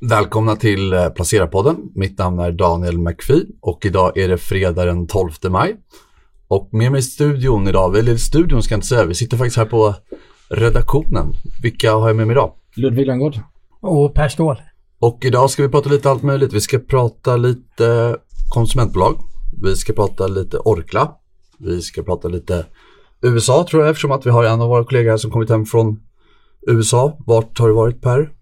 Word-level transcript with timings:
Välkomna 0.00 0.56
till 0.56 0.92
eh, 0.92 1.08
Placerarpodden. 1.08 1.76
Mitt 1.94 2.18
namn 2.18 2.38
är 2.38 2.52
Daniel 2.52 2.98
McPhee 2.98 3.46
och 3.60 3.86
idag 3.86 4.18
är 4.18 4.28
det 4.28 4.38
fredag 4.38 4.84
den 4.84 5.06
12 5.06 5.30
maj. 5.48 5.76
Och 6.48 6.68
med 6.72 6.92
mig 6.92 6.98
i 6.98 7.02
studion 7.02 7.68
idag, 7.68 7.96
eller 7.96 8.16
studion 8.16 8.62
ska 8.62 8.72
jag 8.72 8.76
inte 8.76 8.86
säga, 8.86 9.04
vi 9.04 9.14
sitter 9.14 9.36
faktiskt 9.36 9.56
här 9.56 9.64
på 9.64 9.94
redaktionen. 10.48 11.32
Vilka 11.62 11.94
har 11.94 12.08
jag 12.08 12.16
med 12.16 12.26
mig 12.26 12.34
idag? 12.34 12.52
Ludvig 12.76 13.06
Lönngård. 13.06 13.38
Och 13.80 14.14
Per 14.14 14.28
Ståhl. 14.28 14.56
Och 14.98 15.24
idag 15.24 15.50
ska 15.50 15.62
vi 15.62 15.68
prata 15.68 15.88
lite 15.88 16.10
allt 16.10 16.22
möjligt. 16.22 16.52
Vi 16.52 16.60
ska 16.60 16.78
prata 16.78 17.36
lite 17.36 18.16
konsumentbolag. 18.48 19.16
Vi 19.62 19.76
ska 19.76 19.92
prata 19.92 20.26
lite 20.26 20.58
Orkla. 20.58 21.12
Vi 21.58 21.82
ska 21.82 22.02
prata 22.02 22.28
lite 22.28 22.66
USA 23.22 23.66
tror 23.70 23.82
jag 23.82 23.90
eftersom 23.90 24.12
att 24.12 24.26
vi 24.26 24.30
har 24.30 24.44
en 24.44 24.60
av 24.60 24.68
våra 24.68 24.84
kollegor 24.84 25.10
här 25.10 25.16
som 25.16 25.30
kommit 25.30 25.50
hem 25.50 25.66
från 25.66 26.00
USA. 26.66 27.18
Vart 27.26 27.58
har 27.58 27.68
du 27.68 27.74
varit 27.74 28.00
Per? 28.00 28.35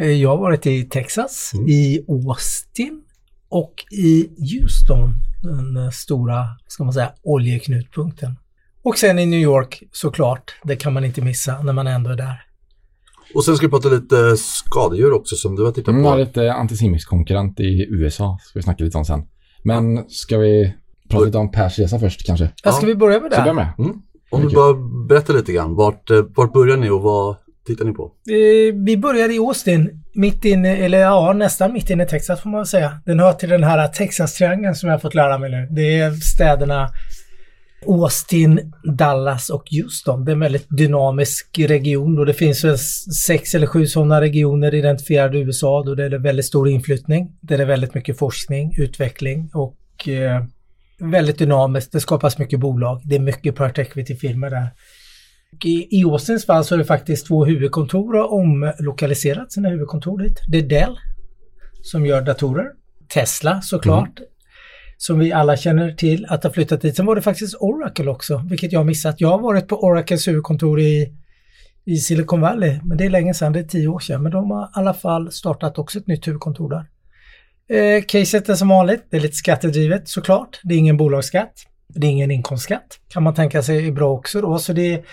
Eh, 0.00 0.10
jag 0.10 0.28
har 0.28 0.36
varit 0.36 0.66
i 0.66 0.84
Texas, 0.84 1.50
mm. 1.54 1.68
i 1.68 2.04
Austin 2.08 3.02
och 3.48 3.74
i 3.90 4.28
Houston, 4.28 5.14
den 5.42 5.92
stora, 5.92 6.44
ska 6.66 6.84
man 6.84 6.92
säga, 6.92 7.12
oljeknutpunkten. 7.22 8.36
Och 8.82 8.98
sen 8.98 9.18
i 9.18 9.26
New 9.26 9.40
York 9.40 9.82
såklart, 9.92 10.54
det 10.62 10.76
kan 10.76 10.92
man 10.92 11.04
inte 11.04 11.20
missa 11.20 11.62
när 11.62 11.72
man 11.72 11.86
ändå 11.86 12.10
är 12.10 12.16
där. 12.16 12.42
Och 13.34 13.44
sen 13.44 13.56
ska 13.56 13.66
vi 13.66 13.70
prata 13.70 13.88
lite 13.88 14.36
skadedjur 14.36 15.12
också 15.12 15.36
som 15.36 15.56
du 15.56 15.64
har 15.64 15.72
tittat 15.72 15.94
på. 15.94 16.00
Mm, 16.00 16.18
lite 16.18 16.52
antisemitisk 16.52 17.08
konkurrent 17.08 17.60
i 17.60 17.86
USA 17.90 18.38
ska 18.42 18.58
vi 18.58 18.62
snacka 18.62 18.84
lite 18.84 18.98
om 18.98 19.04
sen. 19.04 19.22
Men 19.62 20.08
ska 20.08 20.38
vi 20.38 20.74
prata 21.08 21.24
lite 21.24 21.38
om 21.38 21.50
Pers 21.50 21.78
resa 21.78 21.98
först 21.98 22.26
kanske? 22.26 22.50
Ja, 22.64 22.72
ska 22.72 22.86
vi 22.86 22.94
börja 22.94 23.20
med 23.20 23.30
det? 23.30 23.34
Ska 23.34 23.44
vi 23.44 23.54
börja 23.54 23.74
med? 23.76 23.86
Mm. 23.86 24.02
Om 24.30 24.48
du 24.48 24.54
bara 24.54 24.74
berättar 25.08 25.34
lite 25.34 25.52
grann, 25.52 25.74
vart, 25.74 26.10
eh, 26.10 26.22
vart 26.36 26.52
börjar 26.52 26.76
ni 26.76 26.90
och 26.90 27.02
vad 27.02 27.36
tittar 27.66 27.84
ni 27.84 27.92
på? 27.92 28.12
Eh, 28.30 28.74
vi 28.84 28.96
började 28.96 29.34
i 29.34 29.38
Austin, 29.38 30.02
mitt 30.14 30.44
inne, 30.44 30.76
eller 30.76 30.98
ja, 30.98 31.32
nästan 31.32 31.72
mitt 31.72 31.90
inne 31.90 32.02
i 32.02 32.06
Texas 32.06 32.40
får 32.40 32.50
man 32.50 32.66
säga. 32.66 33.00
Den 33.06 33.20
hör 33.20 33.32
till 33.32 33.48
den 33.48 33.64
här 33.64 33.88
Texas-triangeln 33.88 34.74
som 34.74 34.88
jag 34.88 34.94
har 34.94 35.00
fått 35.00 35.14
lära 35.14 35.38
mig 35.38 35.50
nu. 35.50 35.68
Det 35.70 36.00
är 36.00 36.10
städerna 36.10 36.88
Austin, 37.86 38.72
Dallas 38.96 39.50
och 39.50 39.64
Houston. 39.70 40.24
Det 40.24 40.30
är 40.30 40.34
en 40.34 40.40
väldigt 40.40 40.66
dynamisk 40.68 41.58
region 41.58 42.18
och 42.18 42.26
det 42.26 42.34
finns 42.34 42.64
väl 42.64 42.78
sex 43.26 43.54
eller 43.54 43.66
sju 43.66 43.86
sådana 43.86 44.20
regioner 44.20 44.74
identifierade 44.74 45.38
i 45.38 45.40
USA 45.40 45.82
då 45.86 45.94
det 45.94 46.04
är 46.04 46.18
väldigt 46.18 46.46
stor 46.46 46.68
inflyttning. 46.68 47.32
Där 47.40 47.56
det 47.56 47.62
är 47.64 47.66
väldigt 47.66 47.94
mycket 47.94 48.18
forskning, 48.18 48.74
utveckling 48.78 49.50
och 49.54 50.08
eh, 50.08 50.44
väldigt 50.98 51.38
dynamiskt. 51.38 51.92
Det 51.92 52.00
skapas 52.00 52.38
mycket 52.38 52.60
bolag. 52.60 53.00
Det 53.04 53.16
är 53.16 53.20
mycket 53.20 53.56
private 53.56 53.82
equity-firmor 53.82 54.50
där. 54.50 54.68
I, 55.64 56.04
Austins 56.04 56.46
fall 56.46 56.64
så 56.64 56.74
är 56.74 56.78
det 56.78 56.84
faktiskt 56.84 57.26
två 57.26 57.44
huvudkontor 57.44 58.14
har 58.14 58.32
omlokaliserat 58.32 59.52
sina 59.52 59.68
huvudkontor 59.68 60.18
dit. 60.18 60.40
Det 60.48 60.58
är 60.58 60.62
Dell 60.62 60.98
som 61.82 62.06
gör 62.06 62.22
datorer. 62.22 62.66
Tesla 63.14 63.60
såklart. 63.60 64.18
Mm. 64.18 64.30
Som 64.96 65.18
vi 65.18 65.32
alla 65.32 65.56
känner 65.56 65.92
till 65.92 66.26
att 66.28 66.44
ha 66.44 66.50
flyttat 66.50 66.80
dit. 66.80 66.96
Sen 66.96 67.06
var 67.06 67.14
det 67.14 67.22
faktiskt 67.22 67.54
Oracle 67.60 68.10
också, 68.10 68.42
vilket 68.50 68.72
jag 68.72 68.80
har 68.80 68.84
missat. 68.84 69.20
Jag 69.20 69.28
har 69.28 69.38
varit 69.38 69.68
på 69.68 69.84
Oracles 69.84 70.28
huvudkontor 70.28 70.80
i, 70.80 71.14
i 71.84 71.96
Silicon 71.96 72.40
Valley, 72.40 72.80
men 72.84 72.98
det 72.98 73.04
är 73.04 73.10
länge 73.10 73.34
sedan, 73.34 73.52
det 73.52 73.58
är 73.58 73.64
tio 73.64 73.88
år 73.88 73.98
sedan. 73.98 74.22
Men 74.22 74.32
de 74.32 74.50
har 74.50 74.64
i 74.64 74.68
alla 74.72 74.94
fall 74.94 75.32
startat 75.32 75.78
också 75.78 75.98
ett 75.98 76.06
nytt 76.06 76.28
huvudkontor 76.28 76.70
där. 76.70 76.86
Eh, 77.78 78.02
caset 78.02 78.48
är 78.48 78.54
som 78.54 78.68
vanligt, 78.68 79.06
det 79.10 79.16
är 79.16 79.20
lite 79.20 79.36
skattedrivet 79.36 80.08
såklart. 80.08 80.60
Det 80.62 80.74
är 80.74 80.78
ingen 80.78 80.96
bolagsskatt. 80.96 81.52
Det 81.94 82.06
är 82.06 82.10
ingen 82.10 82.30
inkomstskatt. 82.30 82.98
Kan 83.08 83.22
man 83.22 83.34
tänka 83.34 83.62
sig 83.62 83.86
är 83.86 83.92
bra 83.92 84.12
också 84.12 84.40
då. 84.40 84.58
Så 84.58 84.72
det 84.72 84.94
är, 84.94 85.04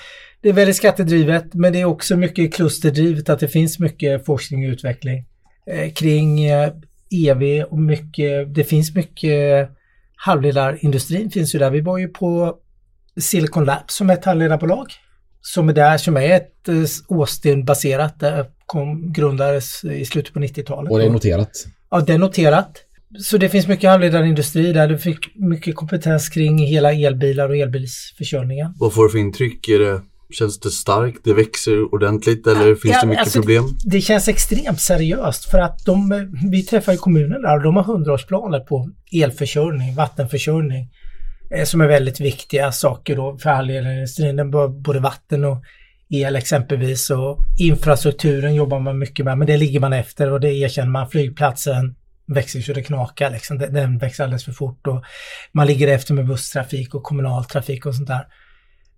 det 0.42 0.50
är 0.50 0.54
väldigt 0.54 0.76
skattedrivet 0.76 1.54
men 1.54 1.74
det 1.74 1.82
är 1.82 1.86
också 1.86 2.18
mycket 2.18 2.54
klusterdrivet 2.54 3.30
att 3.30 3.40
det 3.40 3.48
finns 3.48 3.80
mycket 3.80 4.26
forskning 4.26 4.66
och 4.66 4.72
utveckling 4.72 5.26
eh, 5.72 5.92
kring 5.94 6.46
eh, 6.46 6.72
EV 7.12 7.64
och 7.64 7.80
mycket, 7.80 8.56
det 8.56 8.64
finns 8.64 8.96
mycket 8.96 9.70
halvledarindustrin 10.16 11.32
finns 11.32 11.56
ju 11.56 11.60
där. 11.60 11.70
Vi 11.70 11.82
var 11.82 11.98
ju 11.98 12.08
på 12.08 12.58
Silicon 13.20 13.66
Labs 13.66 13.96
som 13.96 14.10
är 14.10 14.14
ett 14.14 14.26
halvledarbolag 14.26 14.88
som 15.42 15.70
är 15.70 15.74
där, 15.74 15.98
som 15.98 16.18
är 16.18 16.30
ett 16.30 16.68
eh, 16.68 17.18
Austin-baserat, 17.18 18.20
det 18.20 18.46
grundades 19.14 19.84
i 19.84 20.06
slutet 20.06 20.34
på 20.34 20.40
90-talet. 20.40 20.92
Och 20.92 21.00
det 21.00 21.06
är 21.06 21.10
noterat? 21.10 21.66
Ja, 21.90 22.00
det 22.00 22.14
är 22.14 22.18
noterat. 22.18 22.84
Så 23.20 23.38
det 23.38 23.50
finns 23.50 23.68
mycket 23.68 23.90
halvledarindustri 23.90 24.74
där. 24.74 24.88
Du 24.88 24.98
fick 24.98 25.36
mycket 25.36 25.76
kompetens 25.76 26.30
kring 26.30 26.60
hela 26.60 26.94
elbilar 26.94 27.50
och 27.50 27.58
elbilsförsörjningen. 27.58 28.74
Vad 28.80 28.94
får 28.94 29.04
du 29.04 29.10
för 29.10 29.18
intryck? 29.18 29.70
Är 29.70 29.80
det, 29.80 30.02
känns 30.30 30.60
det 30.60 30.70
starkt? 30.70 31.20
Det 31.24 31.34
växer 31.34 31.94
ordentligt 31.94 32.48
eller 32.48 32.76
finns 32.76 32.94
ja, 32.96 33.02
det 33.02 33.08
mycket 33.08 33.22
alltså, 33.22 33.40
problem? 33.40 33.64
Det 33.86 34.02
känns 34.02 34.28
extremt 34.28 34.82
seriöst 34.82 35.46
för 35.46 35.60
att 35.60 35.86
de, 35.86 36.30
vi 36.52 36.64
träffar 36.64 36.92
ju 36.92 36.98
kommunen 36.98 37.42
där 37.42 37.58
och 37.58 37.64
de 37.64 37.76
har 37.76 37.84
hundraårsplaner 37.84 38.60
på 38.60 38.90
elförsörjning, 39.12 39.96
vattenförsörjning 39.96 40.90
eh, 41.56 41.64
som 41.64 41.82
är 41.82 41.88
väldigt 41.88 42.20
viktiga 42.20 42.72
saker 42.72 43.16
då 43.16 43.38
för 43.38 43.50
halvledarindustrin. 43.50 44.52
Både 44.82 45.00
vatten 45.00 45.46
och 45.46 45.64
el 46.10 46.36
exempelvis 46.36 47.10
och 47.10 47.40
infrastrukturen 47.60 48.56
jobbar 48.56 48.80
man 48.80 49.00
mycket 49.00 49.26
med 49.26 49.38
men 49.38 49.48
det 49.48 49.58
ligger 49.58 49.80
man 49.80 49.94
efter 49.94 50.32
och 50.32 50.40
det 50.40 50.54
erkänner 50.54 50.92
man. 50.92 51.10
Flygplatsen, 51.10 51.96
växer 52.28 52.62
så 52.62 52.74
det 52.74 52.84
knakar 52.84 53.32
liksom. 53.32 53.58
Den 53.58 53.98
växer 53.98 54.24
alldeles 54.24 54.46
för 54.46 54.52
fort 54.52 54.88
och 54.88 55.04
man 55.52 55.68
ligger 55.68 55.88
efter 55.88 56.14
med 56.14 56.28
busstrafik 56.28 56.96
och 56.96 57.04
kommunaltrafik 57.04 57.86
och 57.86 57.96
sånt 57.96 58.08
där. 58.08 58.28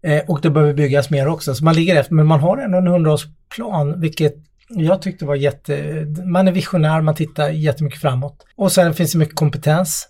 Eh, 0.04 0.24
och 0.28 0.42
det 0.42 0.50
behöver 0.50 0.74
byggas 0.74 1.10
mer 1.10 1.28
också, 1.28 1.56
så 1.56 1.64
man 1.64 1.76
ligger 1.76 1.96
efter, 1.96 2.14
men 2.14 2.28
man 2.28 2.40
har 2.40 2.58
ändå 2.58 2.78
en 2.78 2.88
hundraårsplan, 2.88 4.02
vilket 4.02 4.36
jag 4.70 5.02
tyckte 5.02 5.26
var 5.26 5.36
jätte... 5.36 6.06
Man 6.26 6.48
är 6.48 6.52
visionär, 6.52 7.02
man 7.02 7.16
tittar 7.16 7.50
jättemycket 7.50 8.02
framåt. 8.02 8.46
Och 8.56 8.72
sen 8.72 8.94
finns 8.94 9.12
det 9.12 9.18
mycket 9.18 9.36
kompetens 9.36 10.08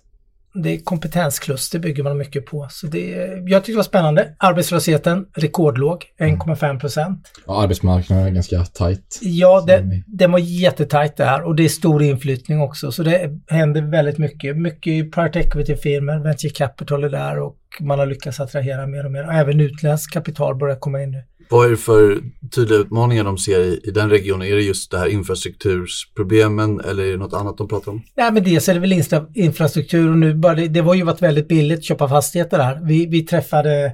det 0.53 0.69
är 0.69 0.79
kompetenskluster 0.79 1.79
bygger 1.79 2.03
man 2.03 2.17
mycket 2.17 2.45
på. 2.45 2.67
Så 2.71 2.87
det, 2.87 3.09
jag 3.47 3.63
tyckte 3.63 3.71
det 3.71 3.75
var 3.75 3.83
spännande. 3.83 4.35
Arbetslösheten 4.37 5.25
rekordlåg, 5.35 6.05
1,5 6.19 6.79
procent. 6.79 7.31
Ja, 7.47 7.63
arbetsmarknaden 7.63 8.25
är 8.25 8.31
ganska 8.31 8.65
tajt. 8.65 9.19
Ja, 9.21 9.63
det, 9.67 10.03
den 10.07 10.31
var 10.31 10.39
jättetajt 10.39 11.17
där 11.17 11.41
och 11.41 11.55
det 11.55 11.65
är 11.65 11.69
stor 11.69 12.03
inflyttning 12.03 12.61
också. 12.61 12.91
Så 12.91 13.03
det 13.03 13.39
händer 13.47 13.81
väldigt 13.81 14.17
mycket. 14.17 14.57
Mycket 14.57 15.11
private 15.11 15.39
equity-firmor, 15.39 16.23
venture 16.23 16.49
capital 16.49 17.03
är 17.03 17.09
där 17.09 17.39
och 17.39 17.55
man 17.79 17.99
har 17.99 18.05
lyckats 18.05 18.39
attrahera 18.39 18.87
mer 18.87 19.05
och 19.05 19.11
mer. 19.11 19.23
Även 19.31 19.59
utländskt 19.59 20.13
kapital 20.13 20.55
börjar 20.55 20.75
komma 20.75 21.03
in 21.03 21.11
nu. 21.11 21.23
Vad 21.49 21.65
är 21.65 21.69
det 21.69 21.77
för 21.77 22.21
tydliga 22.55 22.79
utmaningar 22.79 23.23
de 23.23 23.37
ser 23.37 23.59
i, 23.59 23.79
i 23.83 23.91
den 23.91 24.09
regionen? 24.09 24.47
Är 24.47 24.55
det 24.55 24.61
just 24.61 24.91
det 24.91 24.97
här 24.97 25.07
infrastruktursproblemen 25.07 26.79
eller 26.79 27.03
är 27.03 27.11
det 27.11 27.17
något 27.17 27.33
annat 27.33 27.57
de 27.57 27.67
pratar 27.67 27.91
om? 27.91 28.03
Nej 28.15 28.31
men 28.31 28.43
dels 28.43 28.69
är 28.69 28.73
det 28.73 28.79
väl 28.79 29.03
infrastruktur 29.33 30.09
och 30.09 30.17
nu 30.17 30.33
bara 30.33 30.55
det, 30.55 30.81
var 30.81 30.93
ju 30.93 31.03
varit 31.03 31.21
väldigt 31.21 31.47
billigt 31.47 31.79
att 31.79 31.83
köpa 31.83 32.09
fastigheter 32.09 32.59
här. 32.59 32.79
Vi, 32.83 33.05
vi 33.05 33.21
träffade 33.21 33.91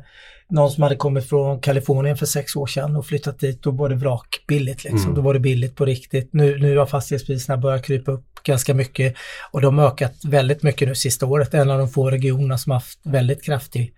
någon 0.49 0.71
som 0.71 0.83
hade 0.83 0.95
kommit 0.95 1.29
från 1.29 1.59
Kalifornien 1.59 2.17
för 2.17 2.25
sex 2.25 2.55
år 2.55 2.67
sedan 2.67 2.95
och 2.95 3.05
flyttat 3.05 3.39
dit 3.39 3.65
och 3.65 3.77
var 3.77 3.89
det 3.89 3.95
vrakbilligt 3.95 4.83
liksom. 4.83 5.01
Mm. 5.01 5.15
Då 5.15 5.21
var 5.21 5.33
det 5.33 5.39
billigt 5.39 5.75
på 5.75 5.85
riktigt. 5.85 6.29
Nu, 6.33 6.57
nu 6.57 6.77
har 6.77 6.85
fastighetspriserna 6.85 7.57
börjat 7.57 7.85
krypa 7.85 8.11
upp 8.11 8.43
ganska 8.43 8.73
mycket 8.73 9.15
och 9.51 9.61
de 9.61 9.77
har 9.77 9.87
ökat 9.87 10.25
väldigt 10.25 10.63
mycket 10.63 10.87
nu 10.87 10.95
sista 10.95 11.25
året. 11.25 11.53
En 11.53 11.69
av 11.69 11.79
de 11.79 11.89
få 11.89 12.09
regionerna 12.09 12.57
som 12.57 12.71
haft 12.71 12.99
väldigt 13.03 13.43
kraftig 13.43 13.93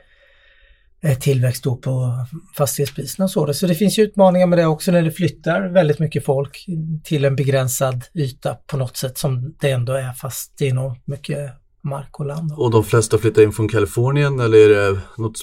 tillväxt 1.22 1.64
då 1.64 1.76
på 1.76 2.26
fastighetspriserna 2.58 3.24
och 3.24 3.32
så. 3.32 3.54
Så 3.54 3.68
det 3.68 3.76
finns 3.76 4.00
ju 4.00 4.04
utmaningar 4.04 4.48
med 4.48 4.58
det 4.58 4.66
också 4.66 4.92
när 4.92 5.02
det 5.02 5.12
flyttar 5.12 5.74
väldigt 5.74 6.00
mycket 6.00 6.26
folk 6.26 6.66
till 7.04 7.26
en 7.26 7.36
begränsad 7.36 8.04
yta 8.14 8.56
på 8.56 8.78
något 8.78 8.98
sätt 8.98 9.18
som 9.18 9.56
det 9.62 9.72
ändå 9.72 9.94
är 9.94 10.12
fast 10.12 10.54
det 10.58 10.70
är 10.70 10.74
nog 10.74 10.92
mycket 11.06 11.52
mark 11.84 12.20
och 12.20 12.26
land. 12.26 12.52
Och 12.58 12.72
de 12.72 12.84
flesta 12.84 13.18
flyttar 13.18 13.42
in 13.42 13.52
från 13.52 13.70
Kalifornien 13.70 14.40
eller 14.40 14.58
är 14.58 14.70
det 14.70 15.00
något 15.18 15.38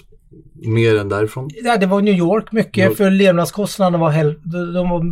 mer 0.55 0.99
än 0.99 1.09
därifrån? 1.09 1.51
Ja, 1.65 1.77
det 1.77 1.87
var 1.87 2.03
New 2.03 2.15
York 2.15 2.53
mycket 2.53 2.85
York. 2.87 2.97
för 2.97 3.11
levnadskostnaderna 3.11 3.99
var, 3.99 4.13
de 4.75 4.91
var 4.91 5.03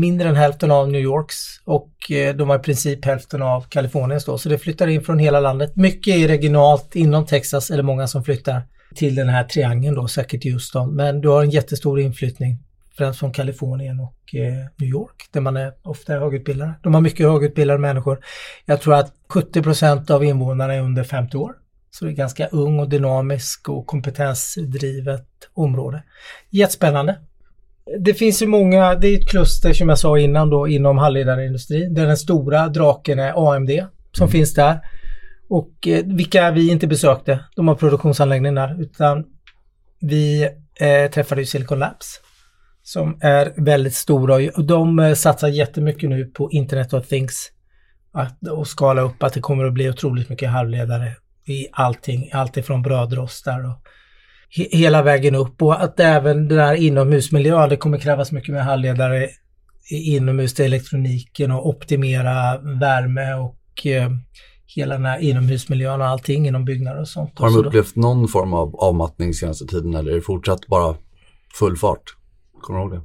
mindre 0.00 0.28
än 0.28 0.36
hälften 0.36 0.70
av 0.70 0.90
New 0.90 1.00
Yorks 1.00 1.36
och 1.64 2.10
eh, 2.10 2.36
de 2.36 2.48
var 2.48 2.56
i 2.56 2.58
princip 2.58 3.04
hälften 3.04 3.42
av 3.42 3.60
Kaliforniens 3.60 4.24
då. 4.24 4.38
Så 4.38 4.48
det 4.48 4.58
flyttar 4.58 4.86
in 4.86 5.02
från 5.02 5.18
hela 5.18 5.40
landet. 5.40 5.76
Mycket 5.76 6.16
är 6.16 6.28
regionalt 6.28 6.96
inom 6.96 7.26
Texas 7.26 7.70
eller 7.70 7.82
många 7.82 8.06
som 8.06 8.24
flyttar 8.24 8.62
till 8.94 9.14
den 9.14 9.28
här 9.28 9.44
triangeln 9.44 9.94
då, 9.94 10.08
säkert 10.08 10.44
Houston. 10.44 10.94
Men 10.94 11.20
du 11.20 11.28
har 11.28 11.42
en 11.42 11.50
jättestor 11.50 12.00
inflyttning, 12.00 12.58
främst 12.98 13.20
från 13.20 13.32
Kalifornien 13.32 14.00
och 14.00 14.34
eh, 14.34 14.54
New 14.76 14.88
York, 14.88 15.28
där 15.32 15.40
man 15.40 15.56
är 15.56 15.72
ofta 15.82 16.14
är 16.14 16.20
högutbildade. 16.20 16.74
De 16.82 16.94
har 16.94 17.00
mycket 17.00 17.26
högutbildade 17.26 17.78
människor. 17.78 18.18
Jag 18.64 18.80
tror 18.80 18.94
att 18.94 19.12
70% 19.28 20.10
av 20.10 20.24
invånarna 20.24 20.74
är 20.74 20.80
under 20.80 21.04
50 21.04 21.36
år. 21.36 21.52
Så 21.90 22.04
det 22.04 22.10
är 22.10 22.14
ganska 22.14 22.46
ung 22.46 22.80
och 22.80 22.88
dynamisk 22.88 23.68
och 23.68 23.86
kompetensdrivet 23.86 25.26
område. 25.54 26.02
Jättespännande. 26.50 27.18
Det 28.00 28.14
finns 28.14 28.42
ju 28.42 28.46
många, 28.46 28.94
det 28.94 29.08
är 29.08 29.18
ett 29.18 29.28
kluster 29.28 29.72
som 29.72 29.88
jag 29.88 29.98
sa 29.98 30.18
innan 30.18 30.50
då 30.50 30.68
inom 30.68 30.98
halvledarindustrin 30.98 31.94
där 31.94 32.06
den 32.06 32.16
stora 32.16 32.68
draken 32.68 33.18
är 33.18 33.52
AMD 33.54 33.70
som 34.12 34.24
mm. 34.24 34.32
finns 34.32 34.54
där. 34.54 34.80
Och 35.48 35.88
eh, 35.88 36.04
vilka 36.04 36.50
vi 36.50 36.70
inte 36.70 36.86
besökte, 36.86 37.44
de 37.56 37.68
har 37.68 37.74
produktionsanläggningar, 37.74 38.80
utan 38.80 39.24
vi 40.00 40.48
eh, 40.80 41.10
träffade 41.10 41.40
ju 41.40 41.46
Silicon 41.46 41.78
Labs 41.78 42.20
som 42.86 43.18
är 43.20 43.52
väldigt 43.56 43.94
stora 43.94 44.50
och 44.56 44.64
de 44.64 44.98
eh, 44.98 45.14
satsar 45.14 45.48
jättemycket 45.48 46.10
nu 46.10 46.24
på 46.24 46.50
Internet 46.50 46.92
of 46.92 47.08
Things. 47.08 47.50
att, 48.12 48.48
och 48.48 48.68
skala 48.68 49.02
upp 49.02 49.22
att 49.22 49.32
det 49.32 49.40
kommer 49.40 49.64
att 49.64 49.72
bli 49.72 49.90
otroligt 49.90 50.28
mycket 50.28 50.50
halvledare 50.50 51.12
i 51.46 51.66
allting, 51.72 52.30
Alltifrån 52.32 52.82
brödrostar 52.82 53.64
och 53.70 53.82
he, 54.56 54.78
hela 54.78 55.02
vägen 55.02 55.34
upp 55.34 55.62
och 55.62 55.82
att 55.82 56.00
även 56.00 56.48
det 56.48 56.54
där 56.54 56.74
inomhusmiljön, 56.74 57.68
det 57.68 57.76
kommer 57.76 57.98
krävas 57.98 58.32
mycket 58.32 58.54
mer 58.54 58.60
halvledare 58.60 59.28
inomhus 59.90 60.54
till 60.54 60.64
elektroniken 60.64 61.50
och 61.50 61.68
optimera 61.68 62.58
värme 62.58 63.34
och 63.34 63.86
eh, 63.86 64.10
hela 64.66 64.94
den 64.94 65.04
här 65.04 65.18
inomhusmiljön 65.18 66.00
och 66.00 66.06
allting 66.06 66.46
inom 66.46 66.64
byggnader 66.64 67.00
och 67.00 67.08
sånt. 67.08 67.38
Har 67.38 67.50
de 67.50 67.66
upplevt 67.66 67.96
någon 67.96 68.28
form 68.28 68.54
av 68.54 68.76
avmattning 68.76 69.34
senaste 69.34 69.66
tiden 69.66 69.94
eller 69.94 70.10
är 70.10 70.14
det 70.14 70.20
fortsatt 70.20 70.66
bara 70.66 70.94
full 71.58 71.76
fart? 71.76 72.02
Kommer 72.60 72.80
du 72.80 72.84
ihåg 72.84 72.92
det? 72.92 73.02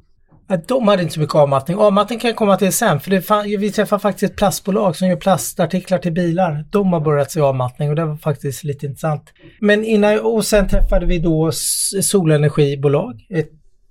De 0.68 0.88
hade 0.88 1.02
inte 1.02 1.13
så 1.13 1.19
mycket 1.19 1.36
avmattning. 1.36 1.78
Avmattning 1.78 2.19
kan 2.19 2.28
jag 2.28 2.38
komma 2.38 2.58
till 2.58 2.74
sen 2.74 3.00
för 3.00 3.22
fan, 3.22 3.44
vi 3.44 3.72
träffar 3.72 4.00
faktiskt 4.00 4.31
ett 4.31 4.38
plastbolag 4.38 4.96
som 4.96 5.08
gör 5.08 5.16
plastartiklar 5.16 5.98
till 5.98 6.12
bilar. 6.12 6.66
De 6.72 6.94
har 6.94 7.00
börjat 7.00 7.31
se 7.31 7.42
avmattning 7.42 7.90
och 7.90 7.96
det 7.96 8.06
var 8.06 8.18
faktiskt 8.18 8.63
lite 8.63 8.86
intressant. 8.86 9.24
Men 9.60 9.86
innan, 9.86 10.19
och 10.19 10.46
sen 10.46 10.68
träffade 10.68 11.06
vi 11.06 11.19
då 11.19 11.52
solenergibolag. 12.02 13.25
Ett 13.30 13.50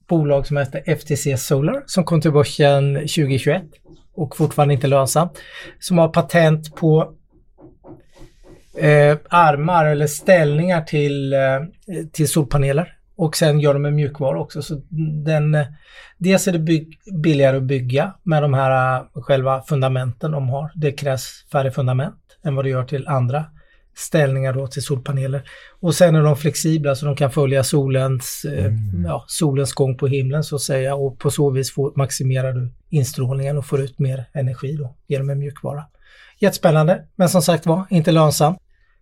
bolag 0.08 0.46
som 0.46 0.56
heter 0.56 0.96
FTC 0.96 1.36
Solar 1.36 1.82
som 1.86 2.04
kom 2.04 2.20
till 2.20 2.32
börsen 2.32 2.94
2021 2.94 3.62
och 4.14 4.36
fortfarande 4.36 4.74
inte 4.74 4.86
lönsamt. 4.86 5.32
Som 5.78 5.98
har 5.98 6.08
patent 6.08 6.76
på 6.76 7.12
eh, 8.78 9.18
armar 9.28 9.86
eller 9.86 10.06
ställningar 10.06 10.82
till, 10.82 11.32
eh, 11.32 11.38
till 12.12 12.28
solpaneler. 12.28 12.96
Och 13.16 13.36
sen 13.36 13.60
gör 13.60 13.74
de 13.74 13.84
en 13.84 13.94
mjukvara 13.94 14.40
också. 14.40 14.62
Så 14.62 14.82
den, 15.24 15.54
eh, 15.54 15.66
dels 16.18 16.48
är 16.48 16.52
det 16.52 16.58
bygg, 16.58 16.98
billigare 17.22 17.56
att 17.56 17.62
bygga 17.62 18.14
med 18.22 18.42
de 18.42 18.54
här 18.54 18.96
eh, 18.96 19.22
själva 19.22 19.62
fundamenten 19.62 20.30
de 20.30 20.48
har. 20.48 20.70
Det 20.74 20.92
krävs 20.92 21.46
färre 21.52 21.70
fundament 21.70 22.14
än 22.44 22.54
vad 22.54 22.64
det 22.64 22.68
gör 22.68 22.84
till 22.84 23.08
andra 23.08 23.44
ställningar 23.96 24.52
då 24.52 24.66
till 24.66 24.82
solpaneler. 24.82 25.42
Och 25.80 25.94
sen 25.94 26.14
är 26.14 26.22
de 26.22 26.36
flexibla 26.36 26.94
så 26.94 27.06
de 27.06 27.16
kan 27.16 27.30
följa 27.30 27.64
solens, 27.64 28.44
eh, 28.44 28.72
ja, 29.04 29.24
solens 29.26 29.72
gång 29.72 29.96
på 29.96 30.06
himlen 30.06 30.44
så 30.44 30.56
att 30.56 30.62
säga 30.62 30.94
och 30.94 31.18
på 31.18 31.30
så 31.30 31.50
vis 31.50 31.74
får, 31.74 31.92
maximerar 31.96 32.52
du 32.52 32.72
instrålningen 32.90 33.58
och 33.58 33.66
får 33.66 33.80
ut 33.80 33.98
mer 33.98 34.24
energi 34.32 34.76
då 34.76 34.96
genom 35.06 35.30
en 35.30 35.38
mjukvara. 35.38 35.84
Jättespännande, 36.38 37.04
men 37.16 37.28
som 37.28 37.42
sagt 37.42 37.66
var 37.66 37.86
inte 37.90 38.12
lönsamt 38.12 38.58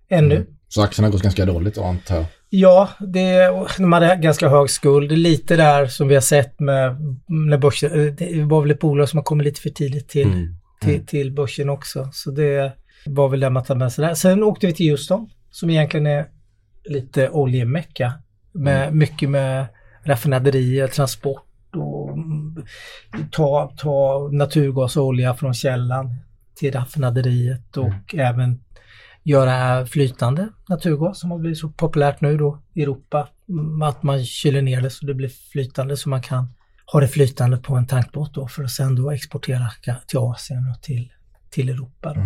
ännu. 0.08 0.46
Så 0.68 0.82
aktien 0.82 1.04
har 1.04 1.12
gått 1.12 1.22
ganska 1.22 1.44
dåligt 1.44 1.74
då 1.74 1.84
antar 1.84 2.16
jag. 2.16 2.24
Ja, 2.50 2.88
det, 2.98 3.50
de 3.78 3.92
hade 3.92 4.16
ganska 4.16 4.48
hög 4.48 4.70
skuld. 4.70 5.12
Lite 5.12 5.56
där 5.56 5.86
som 5.86 6.08
vi 6.08 6.14
har 6.14 6.20
sett 6.22 6.60
med 6.60 6.96
när 7.26 7.58
börsen, 7.58 8.06
eh, 8.06 8.12
det 8.14 8.44
var 8.44 8.60
väl 8.60 8.70
ett 8.70 8.80
bolag 8.80 9.08
som 9.08 9.16
har 9.16 9.24
kommit 9.24 9.44
lite 9.44 9.60
för 9.60 9.70
tidigt 9.70 10.08
till, 10.08 10.26
Mm. 10.32 10.54
till, 10.80 11.06
till 11.06 11.32
börsen 11.32 11.68
också. 11.68 12.08
Så 12.12 12.30
det 12.30 12.72
var 13.06 13.28
väl 13.28 13.40
det 13.40 13.50
man 13.50 13.64
tar 13.64 13.74
med 13.74 13.92
sig 13.92 14.04
där. 14.06 14.14
Sen 14.14 14.42
åkte 14.42 14.66
vi 14.66 14.72
till 14.72 14.90
Houston 14.90 15.30
som 15.50 15.70
egentligen 15.70 16.06
är 16.06 16.26
lite 16.84 17.30
oljemecka. 17.30 18.12
Med, 18.52 18.94
Mycket 18.94 19.30
med 19.30 19.66
raffinaderier, 20.04 20.86
transport 20.88 21.44
och 21.76 22.12
mm, 22.12 22.64
ta, 23.30 23.72
ta 23.78 24.28
naturgas 24.32 24.96
och 24.96 25.04
olja 25.04 25.34
från 25.34 25.54
källan 25.54 26.14
till 26.54 26.72
raffinaderiet 26.72 27.76
och 27.76 28.14
även 28.14 28.60
göra 29.28 29.86
flytande 29.86 30.48
naturgas 30.68 31.20
som 31.20 31.30
har 31.30 31.38
blivit 31.38 31.58
så 31.58 31.68
populärt 31.68 32.20
nu 32.20 32.36
då 32.36 32.58
i 32.74 32.82
Europa. 32.82 33.28
Mm, 33.48 33.82
Att 33.82 34.02
man 34.02 34.24
kyler 34.24 34.62
ner 34.62 34.80
det 34.80 34.90
så 34.90 35.06
det 35.06 35.14
blir 35.14 35.28
flytande 35.52 35.96
så 35.96 36.08
man 36.08 36.22
kan 36.22 36.48
ha 36.92 37.00
det 37.00 37.08
flytande 37.08 37.56
på 37.56 37.74
en 37.74 37.86
tankbåt 37.86 38.34
då 38.34 38.48
för 38.48 38.64
att 38.64 38.70
sen 38.70 38.94
då 38.94 39.10
exportera 39.10 39.70
till 40.06 40.18
Asien 40.18 40.68
och 40.76 40.82
till, 40.82 41.12
till 41.50 41.68
Europa. 41.68 42.14
Då. 42.14 42.20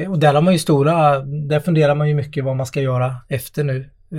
Eh, 0.00 0.10
Och 0.10 0.18
där 0.18 0.34
har 0.34 0.42
man 0.42 0.52
ju 0.52 0.58
stora, 0.58 1.20
där 1.20 1.60
funderar 1.60 1.94
man 1.94 2.08
ju 2.08 2.14
mycket 2.14 2.44
vad 2.44 2.56
man 2.56 2.66
ska 2.66 2.80
göra 2.80 3.16
efter 3.28 3.64
nu, 3.64 3.90
eh, 4.12 4.18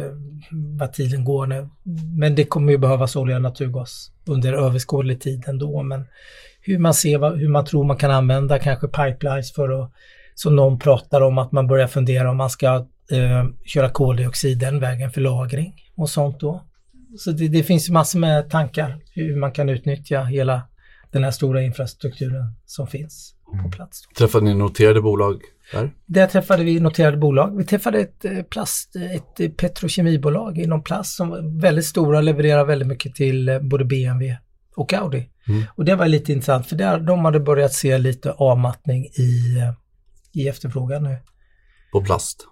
vad 0.80 0.94
tiden 0.94 1.24
går 1.26 1.48
nu. 1.48 1.70
Men 2.18 2.36
det 2.36 2.44
kommer 2.46 2.72
ju 2.72 2.78
behövas 2.78 3.16
olja 3.16 3.36
och 3.36 3.42
naturgas 3.42 4.12
under 4.26 4.54
överskådlig 4.54 5.22
tid 5.22 5.44
ändå. 5.48 5.84
Men 5.84 6.06
hur 6.62 6.78
man 6.80 6.94
ser, 6.94 7.18
vad, 7.18 7.40
hur 7.40 7.50
man 7.50 7.66
tror 7.66 7.84
man 7.84 7.98
kan 7.98 8.12
använda 8.12 8.60
kanske 8.60 8.88
pipelines 8.88 9.54
för 9.54 9.84
att, 9.84 9.92
som 10.40 10.56
någon 10.56 10.80
pratar 10.80 11.22
om, 11.22 11.38
att 11.38 11.52
man 11.52 11.68
börjar 11.68 11.88
fundera 11.88 12.32
om 12.32 12.38
man 12.38 12.50
ska 12.50 12.76
eh, 13.12 13.46
köra 13.66 13.90
koldioxid 13.90 14.60
den 14.60 14.80
vägen 14.80 15.12
för 15.12 15.22
lagring 15.22 15.74
och 15.96 16.10
sånt 16.10 16.40
då. 16.40 16.64
Så 17.18 17.32
det, 17.32 17.48
det 17.48 17.64
finns 17.64 17.90
massor 17.90 18.20
med 18.20 18.50
tankar 18.50 19.00
hur 19.14 19.36
man 19.36 19.52
kan 19.52 19.70
utnyttja 19.70 20.24
hela 20.24 20.62
den 21.12 21.24
här 21.24 21.32
stora 21.32 21.62
infrastrukturen 21.62 22.54
som 22.66 22.88
finns 22.88 23.36
på 23.64 23.72
plats. 23.72 24.02
Då. 24.02 24.18
Träffade 24.18 24.46
ni 24.46 24.54
noterade 24.54 25.02
bolag 25.02 25.42
där? 25.72 25.92
Där 26.06 26.28
träffade 26.28 26.64
vi 26.64 26.80
noterade 26.80 27.18
bolag. 27.18 27.58
Vi 27.58 27.64
träffade 27.64 28.00
ett 28.00 28.26
eh, 28.26 28.42
plast, 28.42 28.96
ett 28.96 29.40
eh, 29.40 29.50
petrokemibolag 29.50 30.58
inom 30.58 30.84
plast 30.84 31.16
som 31.16 31.30
var 31.30 31.62
väldigt 31.62 31.86
stora 31.86 32.18
och 32.18 32.24
levererar 32.24 32.66
väldigt 32.66 32.88
mycket 32.88 33.16
till 33.16 33.50
eh, 33.50 33.60
både 33.60 33.86
BMW 33.86 34.38
och 34.76 34.94
Audi. 34.94 35.30
Mm. 35.48 35.64
Och 35.76 35.86
det 35.86 35.96
var 35.96 36.08
lite 36.08 36.32
intressant 36.32 36.68
för 36.68 36.76
där, 36.76 37.00
de 37.00 37.26
hade 37.26 37.40
börjat 37.40 37.74
se 37.74 37.98
lite 37.98 38.32
avmattning 38.32 39.06
i, 39.06 39.64
i 40.32 40.48
efterfrågan 40.48 41.04
nu. 41.04 41.18
På 41.92 42.02
plast? 42.02 42.48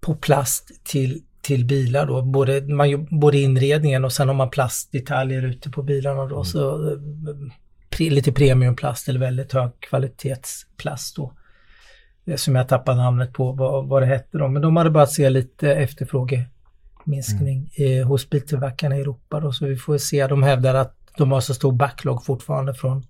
På 0.00 0.14
plast 0.14 0.84
till, 0.84 1.22
till 1.42 1.64
bilar 1.64 2.06
då, 2.06 2.22
både, 2.22 2.60
man, 2.60 3.20
både 3.20 3.38
inredningen 3.38 4.04
och 4.04 4.12
sen 4.12 4.28
har 4.28 4.34
man 4.34 4.50
plastdetaljer 4.50 5.42
ute 5.42 5.70
på 5.70 5.82
bilarna 5.82 6.26
då. 6.26 6.44
Så, 6.44 6.90
eh, 6.90 6.98
pre, 7.90 8.10
lite 8.10 8.32
premiumplast 8.32 9.08
eller 9.08 9.20
väldigt 9.20 9.52
hög 9.52 9.80
kvalitetsplast 9.80 11.16
då. 11.16 11.32
Som 12.36 12.54
jag 12.54 12.68
tappar 12.68 12.94
namnet 12.94 13.32
på 13.32 13.52
vad, 13.52 13.88
vad 13.88 14.02
det 14.02 14.06
hette 14.06 14.38
då. 14.38 14.48
Men 14.48 14.62
de 14.62 14.76
hade 14.76 14.90
börjat 14.90 15.12
se 15.12 15.30
lite 15.30 15.74
efterfrågeminskning 15.74 17.70
eh, 17.76 18.06
hos 18.06 18.30
biltillverkarna 18.30 18.96
i 18.96 19.00
Europa 19.00 19.40
då. 19.40 19.52
Så 19.52 19.66
vi 19.66 19.76
får 19.76 19.98
se. 19.98 20.26
De 20.26 20.42
hävdar 20.42 20.74
att 20.74 20.96
de 21.18 21.32
har 21.32 21.40
så 21.40 21.54
stor 21.54 21.72
backlog 21.72 22.24
fortfarande 22.24 22.74
från 22.74 23.06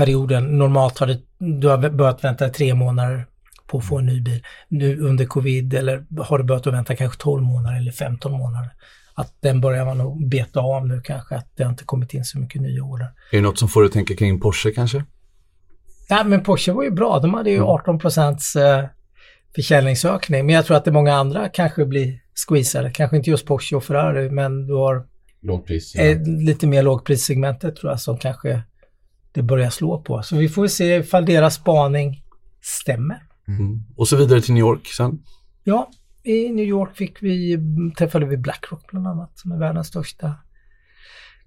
covid-perioden. 0.00 0.58
Normalt 0.58 0.98
har 0.98 1.06
det, 1.06 1.18
du 1.38 1.68
har 1.68 1.90
börjat 1.90 2.24
vänta 2.24 2.48
tre 2.48 2.74
månader 2.74 3.26
på 3.66 3.78
att 3.78 3.84
få 3.84 3.98
en 3.98 4.06
ny 4.06 4.20
bil. 4.20 4.42
Nu 4.68 5.00
under 5.00 5.24
covid 5.24 5.74
eller 5.74 6.04
har 6.18 6.38
du 6.38 6.44
börjat 6.44 6.66
att 6.66 6.74
vänta 6.74 6.96
kanske 6.96 7.18
12 7.18 7.42
månader 7.42 7.76
eller 7.76 7.92
15 7.92 8.32
månader. 8.32 8.70
Att 9.14 9.34
den 9.40 9.60
börjar 9.60 9.84
man 9.84 9.98
nog 9.98 10.28
beta 10.28 10.60
av 10.60 10.88
nu 10.88 11.00
kanske, 11.04 11.36
att 11.36 11.56
det 11.56 11.62
har 11.64 11.70
inte 11.70 11.84
kommit 11.84 12.14
in 12.14 12.24
så 12.24 12.38
mycket 12.38 12.62
nya 12.62 12.82
order. 12.82 13.06
Är 13.32 13.36
det 13.36 13.42
något 13.42 13.58
som 13.58 13.68
får 13.68 13.80
dig 13.80 13.86
att 13.86 13.92
tänka 13.92 14.16
kring 14.16 14.40
Porsche 14.40 14.70
kanske? 14.70 15.04
Nej, 16.10 16.24
men 16.24 16.42
Porsche 16.42 16.72
var 16.72 16.82
ju 16.84 16.90
bra. 16.90 17.18
De 17.18 17.34
hade 17.34 17.50
ju 17.50 17.62
18 17.62 17.98
procents 17.98 18.56
eh, 18.56 18.84
försäljningsökning. 19.54 20.46
Men 20.46 20.54
jag 20.54 20.66
tror 20.66 20.76
att 20.76 20.84
det 20.84 20.92
många 20.92 21.14
andra 21.14 21.48
kanske 21.48 21.86
blir 21.86 22.20
squeezade. 22.48 22.90
Kanske 22.90 23.16
inte 23.16 23.30
just 23.30 23.46
Porsche 23.46 23.76
och 23.76 23.84
Ferrari, 23.84 24.30
men 24.30 24.66
du 24.66 24.74
har 24.74 25.06
Lågpris. 25.42 25.94
eh, 25.94 26.18
lite 26.22 26.66
mer 26.66 26.82
lågprissegmentet 26.82 27.76
tror 27.76 27.92
jag 27.92 28.00
som 28.00 28.18
kanske 28.18 28.62
det 29.32 29.42
börjar 29.42 29.70
slå 29.70 30.02
på. 30.02 30.22
Så 30.22 30.36
vi 30.36 30.48
får 30.48 30.66
se 30.66 30.96
ifall 30.96 31.24
deras 31.24 31.54
spaning 31.54 32.24
stämmer. 32.62 33.22
Mm. 33.48 33.82
Och 33.96 34.08
så 34.08 34.16
vidare 34.16 34.40
till 34.40 34.54
New 34.54 34.60
York 34.60 34.86
sen. 34.86 35.22
Ja, 35.64 35.90
i 36.22 36.48
New 36.48 36.64
York 36.64 36.96
fick 36.96 37.22
vi, 37.22 37.58
träffade 37.98 38.26
vi 38.26 38.36
Blackrock 38.36 38.90
bland 38.90 39.06
annat 39.06 39.38
som 39.38 39.52
är 39.52 39.58
världens 39.58 39.86
största 39.86 40.34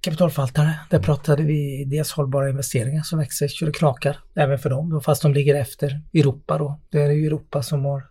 kapitalförvaltare. 0.01 0.79
Där 0.89 0.99
pratade 0.99 1.43
vi 1.43 1.85
dels 1.85 2.11
hållbara 2.11 2.49
investeringar 2.49 3.03
som 3.03 3.19
växer 3.19 3.47
så 3.47 3.65
det 3.65 3.71
knakar 3.71 4.17
även 4.35 4.59
för 4.59 4.69
dem 4.69 5.01
fast 5.05 5.21
de 5.21 5.33
ligger 5.33 5.55
efter 5.55 6.01
Europa 6.13 6.57
då. 6.57 6.79
Det 6.91 7.01
är 7.01 7.11
ju 7.11 7.27
Europa 7.27 7.63
som 7.63 7.85
har 7.85 8.03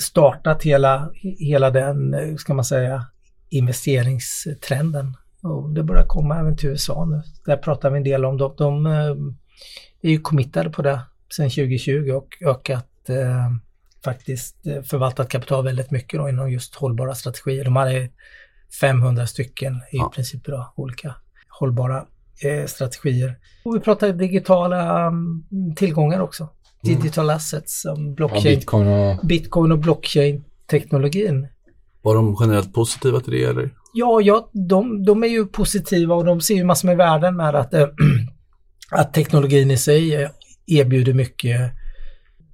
startat 0.00 0.62
hela, 0.62 1.10
hela 1.38 1.70
den, 1.70 2.14
eh, 2.14 2.36
ska 2.36 2.54
man 2.54 2.64
säga, 2.64 3.06
investeringstrenden. 3.50 5.16
Och 5.44 5.70
det 5.70 5.82
börjar 5.82 6.06
komma 6.06 6.38
även 6.40 6.56
till 6.56 6.68
USA 6.68 7.04
nu. 7.04 7.22
Där 7.46 7.56
pratar 7.56 7.90
vi 7.90 7.96
en 7.96 8.04
del 8.04 8.24
om, 8.24 8.36
de, 8.36 8.54
de 8.58 8.86
eh, 8.86 8.92
är 10.02 10.10
ju 10.10 10.20
committade 10.20 10.70
på 10.70 10.82
det 10.82 11.00
sedan 11.36 11.50
2020 11.50 12.10
och 12.10 12.28
ökat 12.50 13.08
eh, 13.08 13.50
faktiskt 14.04 14.66
eh, 14.66 14.82
förvaltat 14.82 15.28
kapital 15.28 15.64
väldigt 15.64 15.90
mycket 15.90 16.20
då 16.20 16.28
inom 16.28 16.50
just 16.50 16.74
hållbara 16.74 17.14
strategier. 17.14 17.64
De 17.64 17.76
hade 17.76 18.08
500 18.80 19.26
stycken 19.26 19.74
i 19.74 19.96
Ja. 19.96 20.12
princip 20.14 20.44
då, 20.44 20.72
olika 20.76 21.14
hållbara 21.48 22.06
eh, 22.44 22.66
strategier. 22.66 23.38
Och 23.64 23.74
vi 23.76 23.80
pratar 23.80 24.12
digitala 24.12 25.06
mm, 25.06 25.44
tillgångar 25.76 26.20
också. 26.20 26.48
Digital 26.82 27.30
assets 27.30 27.82
som 27.82 28.06
Ja, 28.08 28.14
blockchain, 28.14 28.42
bitcoin 28.58 28.88
och... 28.88 29.26
bitcoin 29.26 29.72
och 29.72 29.78
blockchain-teknologin. 29.78 31.48
Var 32.02 32.14
de 32.14 32.36
generellt 32.40 32.72
positiva 32.74 33.20
till 33.20 33.32
det 33.32 33.44
eller? 33.44 33.70
Ja, 33.96 34.20
ja 34.20 34.50
de, 34.52 35.04
de 35.04 35.24
är 35.24 35.28
ju 35.28 35.46
positiva 35.46 36.14
och 36.14 36.24
de 36.24 36.40
ser 36.40 36.54
ju 36.54 36.64
massor 36.64 36.88
med 36.88 36.96
värden 36.96 37.36
med 37.36 37.54
att, 37.54 37.74
äh, 37.74 37.88
att 38.90 39.14
teknologin 39.14 39.70
i 39.70 39.76
sig 39.76 40.14
eh, 40.14 40.30
erbjuder 40.66 41.12
mycket, 41.12 41.70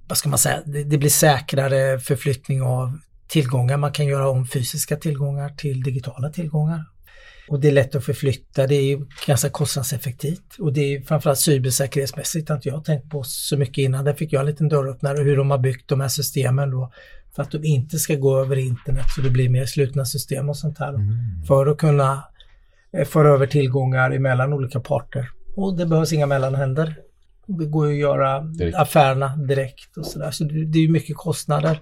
vad 0.09 0.18
ska 0.18 0.28
man 0.28 0.38
säga, 0.38 0.62
det, 0.66 0.85
det 0.85 0.99
blir 0.99 1.11
säkrare 1.11 1.99
förflyttning 1.99 2.62
av 2.62 2.99
tillgångar. 3.28 3.76
Man 3.76 3.92
kan 3.92 4.06
göra 4.06 4.28
om 4.28 4.47
fysiska 4.47 4.97
tillgångar 4.97 5.49
till 5.49 5.82
digitala 5.82 6.30
tillgångar. 6.30 6.85
Och 7.49 7.61
det 7.61 7.68
är 7.68 7.73
lätt 7.73 7.94
att 7.94 8.04
förflytta, 8.04 8.66
det 8.66 8.75
är 8.75 8.99
ganska 9.26 9.50
kostnadseffektivt. 9.50 10.56
Och 10.59 10.73
det 10.73 10.80
är 10.80 11.02
framförallt 11.02 11.38
cybersäkerhetsmässigt 11.38 12.49
har 12.49 12.56
inte 12.56 12.68
jag 12.68 12.85
tänkt 12.85 13.11
på 13.11 13.23
så 13.23 13.56
mycket 13.56 13.78
innan. 13.78 14.04
Där 14.04 14.14
fick 14.14 14.32
jag 14.32 14.40
en 14.40 14.47
liten 14.47 14.68
dörröppnare 14.68 15.23
hur 15.23 15.37
de 15.37 15.50
har 15.50 15.59
byggt 15.59 15.88
de 15.88 16.00
här 16.00 16.09
systemen 16.09 16.70
då. 16.70 16.92
För 17.34 17.42
att 17.42 17.50
de 17.50 17.64
inte 17.64 17.99
ska 17.99 18.14
gå 18.14 18.40
över 18.40 18.58
internet 18.58 19.04
så 19.16 19.20
det 19.20 19.30
blir 19.30 19.49
mer 19.49 19.66
slutna 19.66 20.04
system 20.04 20.49
och 20.49 20.56
sånt 20.56 20.78
här. 20.78 20.88
Mm. 20.88 21.44
För 21.46 21.66
att 21.66 21.78
kunna 21.78 22.25
eh, 22.92 23.04
föra 23.04 23.28
över 23.28 23.46
tillgångar 23.46 24.10
emellan 24.10 24.52
olika 24.52 24.80
parter. 24.80 25.30
Och 25.56 25.76
det 25.76 25.87
behövs 25.87 26.12
inga 26.12 26.26
mellanhänder. 26.26 26.96
Det 27.46 27.66
går 27.66 27.88
ju 27.88 27.94
att 27.94 28.00
göra 28.00 28.40
direkt. 28.40 28.76
affärerna 28.76 29.37
direkt 29.37 29.96
och 29.96 30.06
sådär. 30.06 30.30
Så 30.30 30.44
det, 30.44 30.78
är 30.78 30.82
ju 30.82 30.90
mycket 30.90 31.16
kostnader 31.16 31.80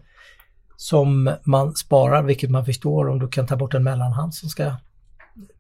som 0.77 1.31
man 1.45 1.75
sparar, 1.75 2.23
vilket 2.23 2.51
man 2.51 2.65
förstår 2.65 3.09
om 3.09 3.19
du 3.19 3.29
kan 3.29 3.47
ta 3.47 3.57
bort 3.57 3.75
en 3.75 3.85
mellanhand 3.85 4.35
som 4.35 4.49
ska 4.49 4.73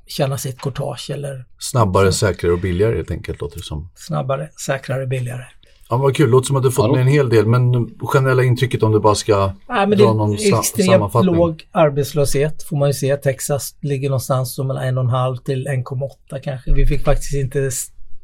tjäna 0.07 0.38
sitt 0.38 0.59
courtage 0.59 1.11
eller... 1.11 1.45
Snabbare, 1.59 2.12
säkrare 2.12 2.52
och 2.52 2.61
billigare 2.61 2.97
helt 2.97 3.11
enkelt 3.11 3.40
låter 3.40 3.57
det 3.57 3.64
som. 3.64 3.90
Snabbare, 3.95 4.50
säkrare, 4.66 5.07
billigare. 5.07 5.45
Ja, 5.90 5.97
vad 5.97 6.16
kul. 6.16 6.30
Låter 6.30 6.47
som 6.47 6.57
att 6.57 6.62
du 6.62 6.71
fått 6.71 6.92
med 6.92 7.00
en 7.00 7.09
hel 7.09 7.28
del, 7.28 7.47
men 7.47 7.90
generella 8.00 8.42
intrycket 8.42 8.83
om 8.83 8.92
du 8.92 9.00
bara 9.00 9.14
ska 9.14 9.52
Nej, 9.68 9.87
men 9.87 9.99
dra 9.99 10.12
någon 10.12 10.38
sa 10.38 10.59
extremt 10.59 11.14
låg 11.14 11.68
arbetslöshet 11.73 12.62
får 12.62 12.76
man 12.76 12.88
ju 12.88 12.92
se. 12.92 13.16
Texas 13.16 13.75
ligger 13.80 14.09
någonstans 14.09 14.59
mellan 14.59 14.99
1,5 14.99 15.37
till 15.45 15.68
1,8 15.68 16.40
kanske. 16.42 16.73
Vi 16.75 16.87
fick 16.87 17.04
faktiskt 17.04 17.35
inte, 17.35 17.71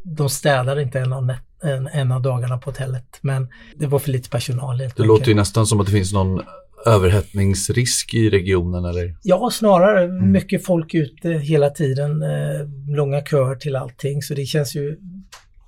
de 0.02 0.28
städade 0.28 0.82
inte 0.82 1.00
en 1.00 1.12
av, 1.12 1.30
en, 1.62 1.86
en 1.86 2.12
av 2.12 2.22
dagarna 2.22 2.58
på 2.58 2.70
hotellet, 2.70 3.18
men 3.20 3.48
det 3.76 3.86
var 3.86 3.98
för 3.98 4.10
lite 4.10 4.30
personal. 4.30 4.78
Det 4.78 4.84
enkelt. 4.84 5.06
låter 5.06 5.28
ju 5.28 5.34
nästan 5.34 5.66
som 5.66 5.80
att 5.80 5.86
det 5.86 5.92
finns 5.92 6.12
någon 6.12 6.40
överhettningsrisk 6.86 8.14
i 8.14 8.30
regionen 8.30 8.84
eller? 8.84 9.16
Ja, 9.22 9.50
snarare 9.52 10.04
mm. 10.04 10.32
mycket 10.32 10.64
folk 10.64 10.94
ute 10.94 11.28
hela 11.28 11.70
tiden, 11.70 12.22
eh, 12.22 12.96
långa 12.96 13.24
köer 13.24 13.54
till 13.54 13.76
allting 13.76 14.22
så 14.22 14.34
det 14.34 14.46
känns 14.46 14.76
ju 14.76 14.96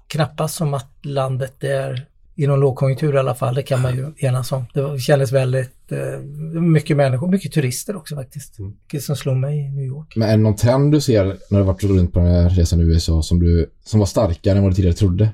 knappast 0.08 0.54
som 0.54 0.74
att 0.74 0.92
landet 1.02 1.64
är 1.64 2.06
i 2.38 2.46
någon 2.46 2.60
lågkonjunktur 2.60 3.14
i 3.14 3.18
alla 3.18 3.34
fall, 3.34 3.54
det 3.54 3.62
kan 3.62 3.82
man 3.82 3.96
ju 3.96 4.12
enas 4.16 4.52
om. 4.52 4.64
Det 4.74 4.98
kändes 4.98 5.32
väldigt 5.32 5.92
eh, 5.92 6.20
mycket 6.60 6.96
människor, 6.96 7.28
mycket 7.28 7.52
turister 7.52 7.96
också 7.96 8.14
faktiskt. 8.14 8.58
Mm. 8.58 8.72
Vilket 8.80 9.02
som 9.02 9.16
slog 9.16 9.36
mig 9.36 9.58
i 9.58 9.70
New 9.70 9.84
York. 9.84 10.16
Men 10.16 10.28
är 10.28 10.36
det 10.36 10.42
någon 10.42 10.56
trend 10.56 10.92
du 10.92 11.00
ser 11.00 11.36
när 11.50 11.58
du 11.58 11.64
varit 11.64 11.84
runt 11.84 12.12
på 12.12 12.18
den 12.18 12.28
här 12.28 12.48
resan 12.50 12.80
i 12.80 12.82
USA 12.82 13.22
som, 13.22 13.38
du, 13.38 13.70
som 13.84 14.00
var 14.00 14.06
starkare 14.06 14.56
än 14.56 14.62
vad 14.62 14.72
du 14.72 14.76
tidigare 14.76 14.94
trodde? 14.96 15.24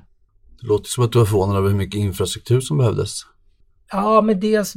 Det 0.60 0.66
låter 0.66 0.88
som 0.88 1.04
att 1.04 1.12
du 1.12 1.18
var 1.18 1.26
förvånad 1.26 1.56
över 1.56 1.68
hur 1.68 1.76
mycket 1.76 1.98
infrastruktur 1.98 2.60
som 2.60 2.78
behövdes. 2.78 3.20
Ja, 3.92 4.20
men 4.20 4.40
dels 4.40 4.72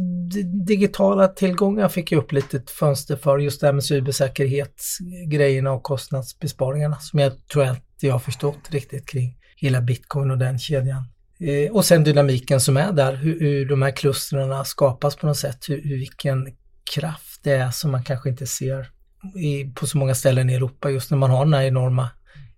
digitala 0.68 1.28
tillgångar 1.28 1.90
fick 1.90 2.12
jag 2.12 2.20
upp 2.20 2.32
lite 2.32 2.58
ett 2.58 2.70
fönster 2.70 3.16
för 3.16 3.38
just 3.38 3.62
det 3.62 3.68
här 3.68 3.74
med 3.74 3.84
cybersäkerhetsgrejerna 3.84 5.72
och 5.72 5.84
kostnadsbesparingarna 5.84 6.96
som 6.96 7.20
jag 7.20 7.48
tror 7.48 7.64
att 7.64 7.84
jag 8.00 8.12
har 8.12 8.20
förstått 8.20 8.70
riktigt 8.70 9.06
kring 9.06 9.38
hela 9.56 9.82
bitcoin 9.82 10.32
och 10.32 10.38
den 10.38 10.60
kedjan. 10.60 11.08
Eh, 11.40 11.72
och 11.72 11.86
sen 11.86 12.04
dynamiken 12.04 12.62
som 12.62 12.78
är 12.78 12.92
där, 12.92 13.16
hur, 13.16 13.40
hur 13.40 13.66
de 13.66 13.82
här 13.82 13.92
klustren 13.92 14.66
skapas 14.66 15.16
på 15.16 15.28
något 15.28 15.38
sätt, 15.38 15.66
hur, 15.70 15.82
hur, 15.84 15.98
vilken 15.98 16.48
kraft 16.94 17.44
det 17.44 17.52
är 17.52 17.72
som 17.72 17.92
man 17.92 18.04
kanske 18.04 18.30
inte 18.30 18.48
ser 18.48 18.92
i, 19.36 19.64
på 19.64 19.88
så 19.88 19.98
många 19.98 20.16
ställen 20.16 20.50
i 20.50 20.54
Europa 20.54 20.90
just 20.90 21.12
när 21.12 21.18
man 21.18 21.30
har 21.30 21.46
den 21.46 21.54
här 21.54 21.64
enorma 21.64 22.10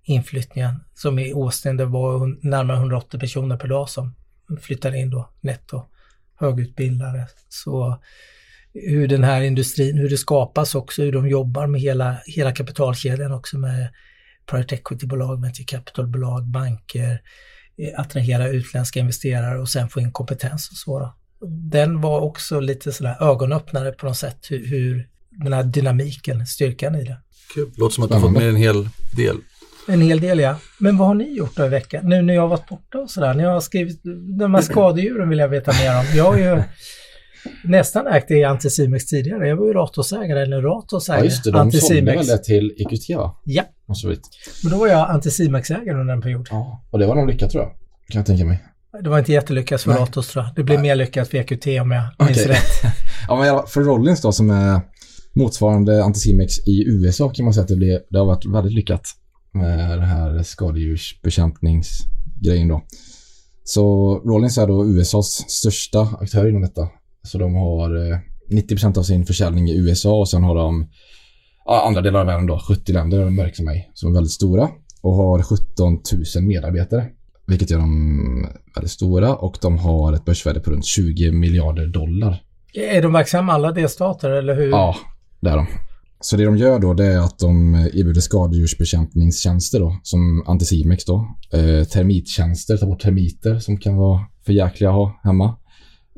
inflyttningen. 0.03 0.83
Som 0.93 1.19
i 1.19 1.33
Austin, 1.33 1.77
det 1.77 1.85
var 1.85 2.47
närmare 2.47 2.77
180 2.77 3.19
personer 3.19 3.57
per 3.57 3.67
dag 3.67 3.89
som 3.89 4.15
flyttade 4.61 4.97
in 4.97 5.09
då 5.09 5.29
netto 5.41 5.85
högutbildade. 6.35 7.27
Så 7.49 8.01
hur 8.73 9.07
den 9.07 9.23
här 9.23 9.41
industrin, 9.41 9.97
hur 9.97 10.09
det 10.09 10.17
skapas 10.17 10.75
också, 10.75 11.01
hur 11.01 11.11
de 11.11 11.27
jobbar 11.27 11.67
med 11.67 11.81
hela, 11.81 12.17
hela 12.25 12.51
kapitalkedjan 12.51 13.31
också 13.31 13.57
med 13.57 13.89
private 14.49 14.75
equity-bolag, 14.75 15.41
venture 15.41 15.65
capital-bolag, 15.65 16.43
banker, 16.43 17.21
eh, 17.77 17.99
attrahera 17.99 18.47
utländska 18.47 18.99
investerare 18.99 19.59
och 19.59 19.69
sen 19.69 19.89
få 19.89 19.99
in 19.99 20.11
kompetens 20.11 20.69
och 20.71 20.77
så. 20.77 20.99
Då. 20.99 21.15
Den 21.47 22.01
var 22.01 22.19
också 22.19 22.59
lite 22.59 22.91
sådär 22.91 23.17
ögonöppnare 23.19 23.91
på 23.91 24.05
något 24.05 24.17
sätt 24.17 24.37
hur, 24.49 24.67
hur 24.67 25.07
den 25.31 25.53
här 25.53 25.63
dynamiken, 25.63 26.45
styrkan 26.45 26.95
i 26.95 27.03
det. 27.03 27.17
Kul, 27.53 27.71
låter 27.77 27.95
som 27.95 28.03
att 28.03 28.09
du 28.09 28.13
har 28.13 28.21
fått 28.21 28.31
med 28.31 28.49
en 28.49 28.55
hel 28.55 28.89
del. 29.15 29.37
En 29.87 30.01
hel 30.01 30.19
del 30.19 30.39
ja. 30.39 30.55
Men 30.79 30.97
vad 30.97 31.07
har 31.07 31.15
ni 31.15 31.37
gjort 31.37 31.55
då 31.55 31.65
i 31.65 31.69
veckan? 31.69 32.05
Nu 32.05 32.21
när 32.21 32.33
jag 32.33 32.41
har 32.41 32.47
varit 32.47 32.69
borta 32.69 32.97
och 32.97 33.09
sådär. 33.09 33.33
Ni 33.33 33.43
har 33.43 33.61
skrivit, 33.61 34.01
de 34.39 34.53
här 34.53 34.61
skadedjuren 34.71 35.29
vill 35.29 35.39
jag 35.39 35.49
veta 35.49 35.71
mer 35.71 35.99
om. 35.99 36.05
Jag 36.15 36.23
har 36.23 36.37
ju 36.37 36.63
nästan 37.63 38.07
ägt 38.07 38.27
det 38.27 38.37
i 38.37 38.43
Anticimex 38.43 39.05
tidigare. 39.05 39.47
Jag 39.47 39.55
var 39.55 39.65
ju 39.65 39.73
Ratos-ägare 39.73 40.41
eller 40.41 40.61
Ratos-ägare. 40.61 41.19
Ja 41.19 41.25
just 41.25 41.43
det, 41.43 41.51
de 41.51 41.71
sålde 41.71 42.01
väl 42.01 42.25
det 42.25 42.43
till 42.43 42.73
EQT 42.77 43.17
va? 43.17 43.41
Ja. 43.43 43.63
Men 44.63 44.71
då 44.71 44.77
var 44.77 44.87
jag 44.87 45.09
Anticimex-ägare 45.09 46.01
under 46.01 46.13
en 46.13 46.21
period. 46.21 46.47
Ja, 46.51 46.83
och 46.91 46.99
det 46.99 47.07
var 47.07 47.15
nog 47.15 47.27
lyckat 47.27 47.51
tror 47.51 47.63
jag. 47.63 47.71
Kan 48.09 48.19
jag 48.19 48.25
tänka 48.25 48.45
mig. 48.45 48.63
Det 49.03 49.09
var 49.09 49.19
inte 49.19 49.31
jättelyckat 49.31 49.81
för 49.81 49.91
Nej. 49.91 49.99
Ratos 49.99 50.27
tror 50.27 50.45
jag. 50.45 50.55
Det 50.55 50.63
blev 50.63 50.79
Nej. 50.79 50.89
mer 50.89 50.95
lyckat 50.95 51.27
för 51.27 51.37
EQT 51.37 51.67
om 51.67 51.91
jag 51.91 52.03
minns 52.27 52.37
okay. 52.37 52.51
rätt. 52.51 52.93
ja 53.27 53.35
men 53.35 53.67
för 53.67 53.81
Rollins 53.81 54.21
då 54.21 54.31
som 54.31 54.49
är 54.49 54.81
motsvarande 55.35 56.03
Anticimex 56.03 56.67
i 56.67 56.83
USA 56.87 57.29
kan 57.29 57.45
man 57.45 57.53
säga 57.53 57.61
att 57.61 57.67
det, 57.67 57.75
blev, 57.75 57.99
det 58.09 58.17
har 58.17 58.25
varit 58.25 58.45
väldigt 58.45 58.73
lyckat 58.73 59.01
med 59.53 59.99
det 59.99 60.05
här 60.05 60.43
skadedjursbekämpningsgrejen 60.43 62.67
då. 62.67 62.83
Så 63.63 64.15
Rollins 64.25 64.57
är 64.57 64.67
då 64.67 64.85
USAs 64.85 65.45
största 65.47 66.01
aktör 66.01 66.49
inom 66.49 66.61
detta. 66.61 66.89
Så 67.27 67.37
de 67.37 67.55
har 67.55 67.89
90% 68.51 68.85
eh, 68.85 68.99
av 68.99 69.03
sin 69.03 69.25
försäljning 69.25 69.69
i 69.69 69.77
USA 69.77 70.19
och 70.19 70.29
sen 70.29 70.43
har 70.43 70.55
de 70.55 70.89
andra 71.65 72.01
delar 72.01 72.19
av 72.19 72.25
världen 72.25 72.47
då, 72.47 72.59
70 72.59 72.93
länder 72.93 73.19
de 73.19 73.37
verkar 73.37 73.63
mig, 73.63 73.91
som 73.93 74.09
är 74.09 74.13
väldigt 74.13 74.31
stora 74.31 74.69
och 75.01 75.13
har 75.13 75.41
17 75.41 75.99
000 76.35 76.43
medarbetare. 76.43 77.05
Vilket 77.47 77.69
gör 77.69 77.79
dem 77.79 78.47
väldigt 78.75 78.91
stora 78.91 79.35
och 79.35 79.57
de 79.61 79.77
har 79.77 80.13
ett 80.13 80.25
börsvärde 80.25 80.59
på 80.59 80.71
runt 80.71 80.85
20 80.85 81.31
miljarder 81.31 81.87
dollar. 81.87 82.43
Är 82.73 83.01
de 83.01 83.13
verksamma 83.13 83.53
alla 83.53 83.71
delstater 83.71 84.29
eller 84.29 84.55
hur? 84.55 84.69
Ja, 84.69 84.95
det 85.39 85.49
är 85.49 85.57
de. 85.57 85.67
Så 86.19 86.37
det 86.37 86.45
de 86.45 86.57
gör 86.57 86.79
då 86.79 86.93
det 86.93 87.05
är 87.05 87.19
att 87.19 87.39
de 87.39 87.75
erbjuder 87.75 88.21
skadedjursbekämpningstjänster 88.21 89.79
då, 89.79 89.99
som 90.03 90.43
Anticimex 90.47 91.05
då. 91.05 91.35
Eh, 91.53 91.83
termittjänster, 91.83 92.77
ta 92.77 92.85
bort 92.85 93.01
termiter 93.01 93.59
som 93.59 93.77
kan 93.77 93.95
vara 93.97 94.19
för 94.45 94.53
jäkliga 94.53 94.89
att 94.89 94.95
ha 94.95 95.19
hemma. 95.23 95.55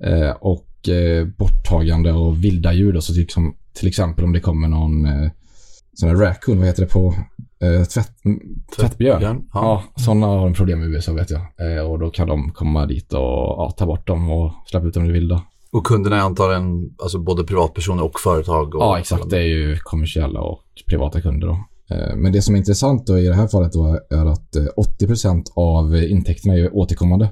Eh, 0.03 0.29
och 0.29 0.68
eh, 0.87 1.25
borttagande 1.37 2.13
av 2.13 2.41
vilda 2.41 2.73
djur 2.73 2.93
då, 2.93 3.01
så 3.01 3.13
till, 3.13 3.29
som, 3.29 3.55
till 3.73 3.87
exempel 3.87 4.25
om 4.25 4.33
det 4.33 4.39
kommer 4.39 4.67
någon 4.67 5.05
eh, 5.05 5.31
sån 5.93 6.09
här 6.09 6.15
raccoon, 6.15 6.57
vad 6.57 6.67
heter 6.67 6.81
det 6.81 6.89
på 6.89 7.15
eh, 7.61 7.83
tvätt, 7.83 8.11
tvättbjörn? 8.77 9.21
Ja, 9.21 9.83
ja 9.95 10.03
sådana 10.03 10.27
har 10.27 10.45
de 10.45 10.53
problem 10.53 10.79
med 10.79 10.89
i 10.89 10.91
USA 10.91 11.13
vet 11.13 11.29
jag. 11.29 11.41
Eh, 11.41 11.91
och 11.91 11.99
då 11.99 12.09
kan 12.09 12.27
de 12.27 12.51
komma 12.51 12.85
dit 12.85 13.13
och 13.13 13.19
ja, 13.19 13.73
ta 13.77 13.85
bort 13.85 14.07
dem 14.07 14.31
och 14.31 14.51
släppa 14.65 14.87
ut 14.87 14.93
dem 14.93 15.03
i 15.03 15.07
det 15.07 15.13
vilda. 15.13 15.41
Och 15.71 15.85
kunderna 15.85 16.15
är 16.15 16.21
antagligen 16.21 16.95
alltså 16.97 17.19
både 17.19 17.43
privatpersoner 17.43 18.03
och 18.03 18.19
företag? 18.19 18.75
Och 18.75 18.81
ja, 18.81 18.99
exakt. 18.99 19.29
Det 19.29 19.37
är 19.37 19.47
ju 19.47 19.77
kommersiella 19.77 20.41
och 20.41 20.63
privata 20.87 21.21
kunder. 21.21 21.47
Då. 21.47 21.53
Eh, 21.95 22.15
men 22.15 22.31
det 22.31 22.41
som 22.41 22.55
är 22.55 22.59
intressant 22.59 23.07
då 23.07 23.19
i 23.19 23.27
det 23.27 23.35
här 23.35 23.47
fallet 23.47 23.73
då 23.73 23.99
är 24.09 24.25
att 24.25 24.55
80% 25.01 25.35
eh, 25.35 25.41
av 25.55 25.95
intäkterna 25.95 26.53
är 26.53 26.75
återkommande. 26.75 27.29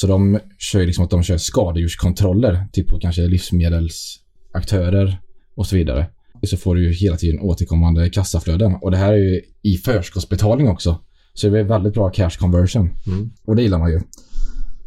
Så 0.00 0.06
de 0.06 0.38
kör 0.58 0.86
liksom 0.86 1.04
att 1.04 1.10
de 1.10 1.22
kör 1.22 1.36
skadedjurskontroller, 1.36 2.66
typ 2.72 2.88
på 2.88 2.98
kanske 2.98 3.22
livsmedelsaktörer 3.22 5.20
och 5.54 5.66
så 5.66 5.76
vidare. 5.76 6.06
Så 6.42 6.56
får 6.56 6.74
du 6.74 6.84
ju 6.86 6.92
hela 6.92 7.16
tiden 7.16 7.40
återkommande 7.40 8.10
kassaflöden. 8.10 8.74
Och 8.74 8.90
det 8.90 8.96
här 8.96 9.12
är 9.12 9.16
ju 9.16 9.42
i 9.62 9.76
förskottsbetalning 9.76 10.68
också. 10.68 10.98
Så 11.34 11.48
det 11.48 11.60
är 11.60 11.64
väldigt 11.64 11.94
bra 11.94 12.10
cash 12.10 12.30
conversion. 12.38 12.90
Mm. 13.06 13.30
Och 13.46 13.56
det 13.56 13.62
gillar 13.62 13.78
man 13.78 13.90
ju. 13.90 14.00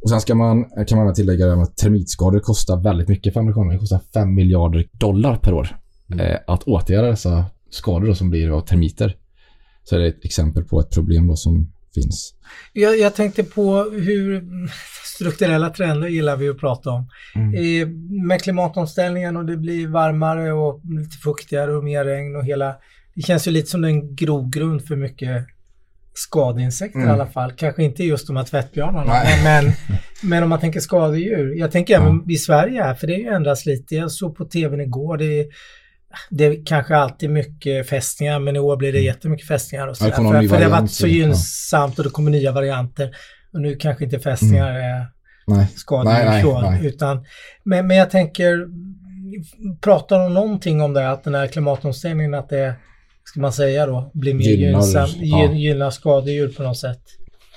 Och 0.02 0.10
sen 0.10 0.22
ska 0.22 0.36
man, 0.36 0.66
kan 0.88 0.98
man 0.98 1.14
tillägga 1.14 1.54
att 1.54 1.78
termitskador 1.78 2.40
kostar 2.40 2.78
väldigt 2.84 3.08
mycket 3.08 3.34
för 3.34 3.40
amerikanerna. 3.40 3.74
Det 3.74 3.80
kostar 3.80 4.02
5 4.14 4.34
miljarder 4.34 4.88
dollar 4.92 5.36
per 5.38 5.54
år 5.54 5.78
mm. 6.12 6.26
eh, 6.26 6.38
att 6.48 6.64
åtgärda 6.64 7.08
dessa 7.08 7.46
skador 7.70 8.14
som 8.14 8.30
blir 8.30 8.58
av 8.58 8.62
termiter. 8.62 9.16
Så 9.84 9.98
det 9.98 10.04
är 10.04 10.08
ett 10.10 10.26
exempel 10.26 10.64
på 10.64 10.80
ett 10.80 10.90
problem 10.90 11.28
då 11.28 11.36
som 11.36 11.72
finns. 11.94 12.34
Jag, 12.74 13.00
jag 13.00 13.16
tänkte 13.16 13.44
på 13.44 13.84
hur 13.84 14.44
strukturella 15.16 15.70
trender 15.70 16.08
gillar 16.08 16.38
vi 16.38 16.50
att 16.50 16.60
prata 16.60 16.90
om. 16.90 17.10
Mm. 17.36 18.28
Med 18.28 18.42
klimatomställningen 18.42 19.38
och 19.38 19.46
det 19.46 19.58
blir 19.58 19.88
varmare 19.88 20.54
och 20.54 20.82
lite 20.84 21.18
fuktigare 21.18 21.76
och 21.78 21.84
mer 21.84 22.06
regn 22.06 22.36
och 22.36 22.46
hela 22.46 22.76
det 23.16 23.22
känns 23.22 23.48
ju 23.48 23.52
lite 23.52 23.70
som 23.70 23.84
en 23.84 24.16
grogrund 24.16 24.88
för 24.88 24.96
mycket 24.96 25.46
skadeinsekter 26.14 27.00
mm. 27.00 27.10
i 27.10 27.14
alla 27.14 27.28
fall. 27.28 27.52
Kanske 27.52 27.84
inte 27.84 28.04
just 28.04 28.28
de 28.28 28.36
här 28.36 28.44
tvättbjörnarna, 28.44 29.14
men, 29.44 29.72
men 30.24 30.44
om 30.44 30.50
man 30.50 30.60
tänker 30.60 30.80
skadedjur. 30.80 31.56
Jag 31.56 31.72
tänker 31.72 31.96
även 31.96 32.08
mm. 32.08 32.30
i 32.30 32.36
Sverige 32.36 32.84
här, 32.84 32.96
för 32.96 33.08
det 33.08 33.26
ändras 33.26 33.66
lite. 33.66 33.96
Jag 33.96 34.12
såg 34.12 34.36
på 34.38 34.46
tvn 34.46 34.82
igår, 34.82 35.18
det 35.18 35.40
är, 35.40 35.46
det 36.30 36.46
är 36.46 36.66
kanske 36.66 36.96
alltid 36.96 37.30
mycket 37.30 37.90
fästningar, 37.90 38.40
men 38.40 38.56
i 38.56 38.60
år 38.60 38.78
blir 38.78 38.92
det 38.92 38.98
mm. 38.98 39.06
jättemycket 39.06 39.48
fästningar. 39.48 39.88
Och 39.88 39.98
så 39.98 40.06
ja, 40.06 40.12
för, 40.12 40.48
för 40.48 40.58
det 40.58 40.64
har 40.64 40.82
varit 40.82 40.92
så 40.92 41.08
gynnsamt 41.08 41.98
och 41.98 42.04
det 42.04 42.10
kommer 42.10 42.32
nya 42.32 42.52
varianter. 42.52 43.12
Och 43.54 43.62
nu 43.62 43.76
kanske 43.76 44.04
inte 44.04 44.20
fästningar 44.20 44.70
mm. 44.70 44.82
är 44.82 45.06
nej. 45.48 45.68
skadedjur, 45.76 46.54
nej, 46.54 46.72
nej, 46.72 46.86
utan 46.88 47.26
men, 47.64 47.88
men 47.88 47.98
jag 47.98 48.10
tänker, 48.10 48.68
pratar 49.82 50.20
de 50.20 50.34
någonting 50.34 50.82
om 50.82 50.94
det, 50.94 51.12
att 51.12 51.24
den 51.24 51.36
här 51.36 51.48
klimatomställningen, 51.48 52.34
att 52.34 52.50
det 52.50 52.76
ska 53.24 53.40
man 53.40 53.54
säga 53.54 53.86
då, 53.86 54.12
blir 54.14 54.34
mer 54.34 54.44
Gynnar- 54.44 54.72
gynnsam, 54.72 55.10
ja. 55.16 55.42
gyn, 55.44 55.58
gynnar 55.58 55.90
skadedjur 55.90 56.48
på 56.48 56.64
något 56.64 56.78
sätt. 56.78 57.02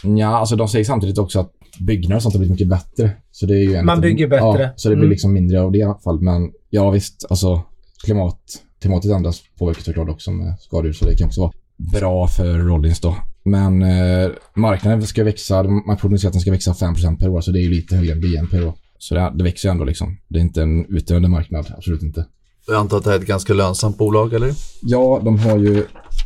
Ja, 0.02 0.26
alltså 0.26 0.56
de 0.56 0.68
säger 0.68 0.84
samtidigt 0.84 1.18
också 1.18 1.40
att 1.40 1.52
byggnader 1.80 2.16
och 2.16 2.22
sånt 2.22 2.34
har 2.34 2.38
blivit 2.38 2.52
mycket 2.52 2.68
bättre. 2.68 3.10
Så 3.30 3.46
det 3.46 3.54
är 3.54 3.62
ju 3.62 3.82
Man 3.82 4.00
bygger 4.00 4.28
bättre. 4.28 4.62
Ja, 4.62 4.72
så 4.76 4.88
det 4.88 4.94
blir 4.94 5.04
Mm. 5.04 5.10
liksom 5.10 5.32
mindre 5.32 5.60
av 5.60 5.72
det 5.72 5.78
i 5.78 5.82
alla 5.82 5.98
fall. 5.98 6.20
Men 6.20 6.52
ja, 6.70 6.90
visst, 6.90 7.26
alltså 7.30 7.62
klimat, 8.04 8.38
klimatet 8.80 9.10
ändras 9.10 9.42
påverkas 9.58 9.84
såklart 9.84 10.08
också 10.08 10.30
med 10.30 10.56
skadedjur, 10.60 10.92
så 10.92 11.04
det 11.04 11.16
kan 11.16 11.26
också 11.26 11.40
vara 11.40 11.52
bra 11.76 12.28
för 12.28 12.58
Rollins 12.58 13.00
då. 13.00 13.16
Men 13.44 13.82
eh, 13.82 14.30
marknaden 14.54 15.02
ska 15.02 15.24
växa, 15.24 15.62
man 15.62 15.96
prognostiserar 15.96 16.28
att 16.28 16.32
den 16.32 16.40
ska 16.40 16.50
växa 16.50 16.72
5% 16.72 17.18
per 17.18 17.28
år, 17.28 17.40
så 17.40 17.50
det 17.50 17.58
är 17.58 17.62
ju 17.62 17.70
lite 17.70 17.96
högre 17.96 18.12
än 18.12 18.20
BNP 18.20 18.58
då. 18.58 18.74
Så 18.98 19.14
det, 19.14 19.32
det 19.34 19.44
växer 19.44 19.68
ju 19.68 19.70
ändå 19.70 19.84
liksom. 19.84 20.16
Det 20.28 20.38
är 20.38 20.42
inte 20.42 20.62
en 20.62 20.86
utdöende 20.86 21.28
marknad, 21.28 21.74
absolut 21.76 22.02
inte. 22.02 22.26
Jag 22.66 22.76
antar 22.76 22.96
att 22.96 23.04
det 23.04 23.10
här 23.10 23.16
är 23.16 23.20
ett 23.20 23.26
ganska 23.28 23.54
lönsamt 23.54 23.98
bolag, 23.98 24.34
eller? 24.34 24.54
Ja, 24.82 25.20
de 25.24 25.38
har 25.38 25.58
ju 25.58 25.84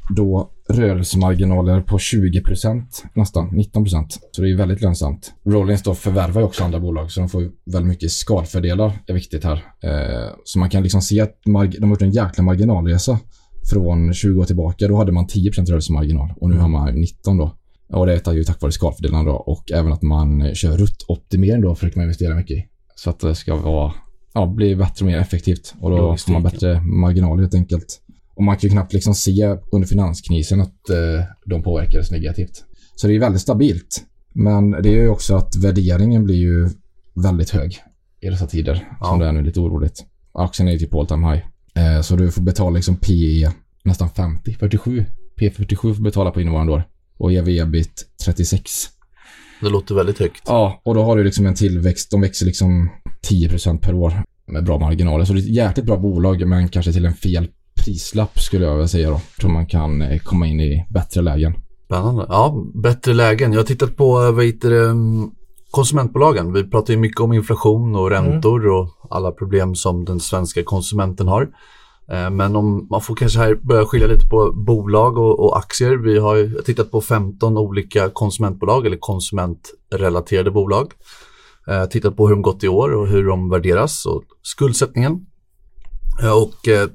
då 0.08 0.50
rörelsemarginaler 0.68 1.80
på 1.80 1.98
20% 1.98 2.82
nästan, 3.14 3.50
19%. 3.50 4.06
Så 4.32 4.42
det 4.42 4.50
är 4.50 4.56
väldigt 4.56 4.80
lönsamt. 4.80 5.32
Rollins 5.44 5.82
då 5.82 5.94
förvärvar 5.94 6.40
ju 6.40 6.46
också 6.46 6.64
andra 6.64 6.80
bolag 6.80 7.10
så 7.10 7.20
de 7.20 7.28
får 7.28 7.50
väldigt 7.64 7.88
mycket 7.88 8.10
skalfördelar, 8.10 8.98
är 9.06 9.14
viktigt 9.14 9.44
här. 9.44 9.64
Eh, 9.80 10.32
så 10.44 10.58
man 10.58 10.70
kan 10.70 10.82
liksom 10.82 11.02
se 11.02 11.20
att 11.20 11.40
de 11.44 11.54
har 11.54 11.64
gjort 11.64 12.02
en 12.02 12.10
jäkla 12.10 12.44
marginalresa 12.44 13.18
från 13.70 14.14
20 14.14 14.40
år 14.40 14.44
tillbaka. 14.44 14.88
Då 14.88 14.96
hade 14.96 15.12
man 15.12 15.26
10% 15.26 15.66
rörelsemarginal 15.66 16.34
och 16.36 16.50
nu 16.50 16.58
har 16.58 16.68
man 16.68 16.94
19 16.94 17.36
då. 17.36 17.54
Och 17.92 18.06
det 18.06 18.26
är 18.26 18.32
ju 18.32 18.44
tack 18.44 18.62
vare 18.62 18.72
skalfördelarna 18.72 19.24
då 19.24 19.36
och 19.36 19.72
även 19.72 19.92
att 19.92 20.02
man 20.02 20.54
kör 20.54 20.76
ruttoptimering 20.76 21.60
då 21.60 21.74
försöker 21.74 21.98
man 21.98 22.04
investera 22.04 22.34
mycket 22.34 22.56
i. 22.56 22.66
Så 22.96 23.10
att 23.10 23.20
det 23.20 23.34
ska 23.34 23.56
vara, 23.56 23.92
ja, 24.32 24.46
bli 24.46 24.76
bättre 24.76 25.04
och 25.04 25.10
mer 25.10 25.18
effektivt 25.18 25.74
och 25.80 25.90
då 25.90 26.16
får 26.16 26.32
man 26.32 26.42
bättre 26.42 26.80
marginaler 26.80 27.42
helt 27.42 27.54
enkelt. 27.54 28.00
Och 28.38 28.44
man 28.44 28.56
kan 28.56 28.68
ju 28.68 28.72
knappt 28.72 28.92
liksom 28.92 29.14
se 29.14 29.56
under 29.72 29.88
finanskrisen 29.88 30.60
att 30.60 30.90
eh, 30.90 31.24
de 31.46 31.62
påverkades 31.62 32.10
negativt. 32.10 32.64
Så 32.96 33.06
det 33.06 33.14
är 33.14 33.20
väldigt 33.20 33.42
stabilt. 33.42 34.04
Men 34.32 34.70
det 34.70 34.88
är 34.88 35.02
ju 35.02 35.08
också 35.08 35.36
att 35.36 35.56
värderingen 35.56 36.24
blir 36.24 36.36
ju 36.36 36.68
väldigt 37.14 37.50
hög 37.50 37.78
i 38.20 38.28
dessa 38.28 38.46
tider 38.46 38.88
Ja. 39.00 39.06
som 39.06 39.18
det 39.18 39.26
är 39.26 39.32
nu 39.32 39.42
lite 39.42 39.60
oroligt. 39.60 40.04
Aktien 40.32 40.68
är 40.68 40.72
ju 40.72 40.78
typ 40.78 40.90
på 40.90 41.00
all 41.00 41.06
time 41.06 41.30
high. 41.30 41.42
Eh, 41.74 42.00
så 42.02 42.16
du 42.16 42.30
får 42.30 42.42
betala 42.42 42.70
liksom 42.70 42.96
PE 42.96 43.50
nästan 43.84 44.10
50, 44.10 44.54
47. 44.54 45.04
P47 45.40 45.94
får 45.94 46.02
betala 46.02 46.30
på 46.30 46.40
innevarande 46.40 46.72
år. 46.72 46.82
Och 47.16 47.32
EV 47.32 47.48
ebit 47.48 48.06
36. 48.24 48.70
Det 49.60 49.68
låter 49.68 49.94
väldigt 49.94 50.18
högt. 50.18 50.42
Ja, 50.46 50.80
och 50.84 50.94
då 50.94 51.02
har 51.02 51.16
du 51.16 51.24
liksom 51.24 51.46
en 51.46 51.54
tillväxt. 51.54 52.10
De 52.10 52.20
växer 52.20 52.46
liksom 52.46 52.90
10% 53.30 53.78
per 53.78 53.94
år 53.94 54.22
med 54.46 54.64
bra 54.64 54.78
marginaler. 54.78 55.24
Så 55.24 55.32
det 55.32 55.38
är 55.38 55.42
ett 55.42 55.48
jäkligt 55.48 55.86
bra 55.86 55.96
bolag, 55.96 56.46
men 56.48 56.68
kanske 56.68 56.92
till 56.92 57.04
en 57.06 57.14
fel 57.14 57.48
prislapp 57.84 58.38
skulle 58.38 58.64
jag 58.66 58.72
vilja 58.74 58.88
säga 58.88 59.10
då. 59.10 59.20
Tror 59.40 59.50
man 59.50 59.66
kan 59.66 60.02
eh, 60.02 60.18
komma 60.18 60.46
in 60.46 60.60
i 60.60 60.86
bättre 60.90 61.22
lägen. 61.22 61.54
Spännande. 61.86 62.26
Ja, 62.28 62.64
bättre 62.74 63.14
lägen. 63.14 63.52
Jag 63.52 63.60
har 63.60 63.64
tittat 63.66 63.96
på 63.96 64.22
eh, 64.24 64.32
vad 64.32 64.44
heter 64.44 64.70
det, 64.70 64.84
mm, 64.90 65.30
konsumentbolagen. 65.70 66.52
Vi 66.52 66.64
pratar 66.70 66.92
ju 66.94 66.98
mycket 67.00 67.20
om 67.20 67.32
inflation 67.32 67.96
och 67.96 68.10
räntor 68.10 68.66
och 68.66 68.88
alla 69.10 69.32
problem 69.32 69.74
som 69.74 70.04
den 70.04 70.20
svenska 70.20 70.62
konsumenten 70.64 71.28
har. 71.28 71.42
Eh, 72.12 72.30
Men 72.30 72.56
om 72.56 72.86
man 72.90 73.00
får 73.00 73.14
kanske 73.16 73.38
här 73.38 73.54
börja 73.54 73.84
skilja 73.84 74.06
lite 74.06 74.26
på 74.28 74.52
bolag 74.66 75.18
och, 75.18 75.40
och 75.40 75.58
aktier. 75.58 75.96
Vi 75.96 76.18
har 76.18 76.36
ju 76.36 76.62
tittat 76.62 76.90
på 76.90 77.00
15 77.00 77.58
olika 77.58 78.10
konsumentbolag 78.10 78.86
eller 78.86 78.96
konsumentrelaterade 79.00 80.50
bolag. 80.50 80.92
Eh, 81.68 81.84
Tittat 81.84 82.16
på 82.16 82.28
hur 82.28 82.34
de 82.34 82.42
gått 82.42 82.64
i 82.64 82.68
år 82.68 82.94
och 82.94 83.08
hur 83.08 83.24
de 83.26 83.50
värderas 83.50 84.06
och 84.06 84.22
skuldsättningen. 84.42 85.26
Eh, 86.22 86.32
Och 86.42 86.68
eh, 86.68 86.88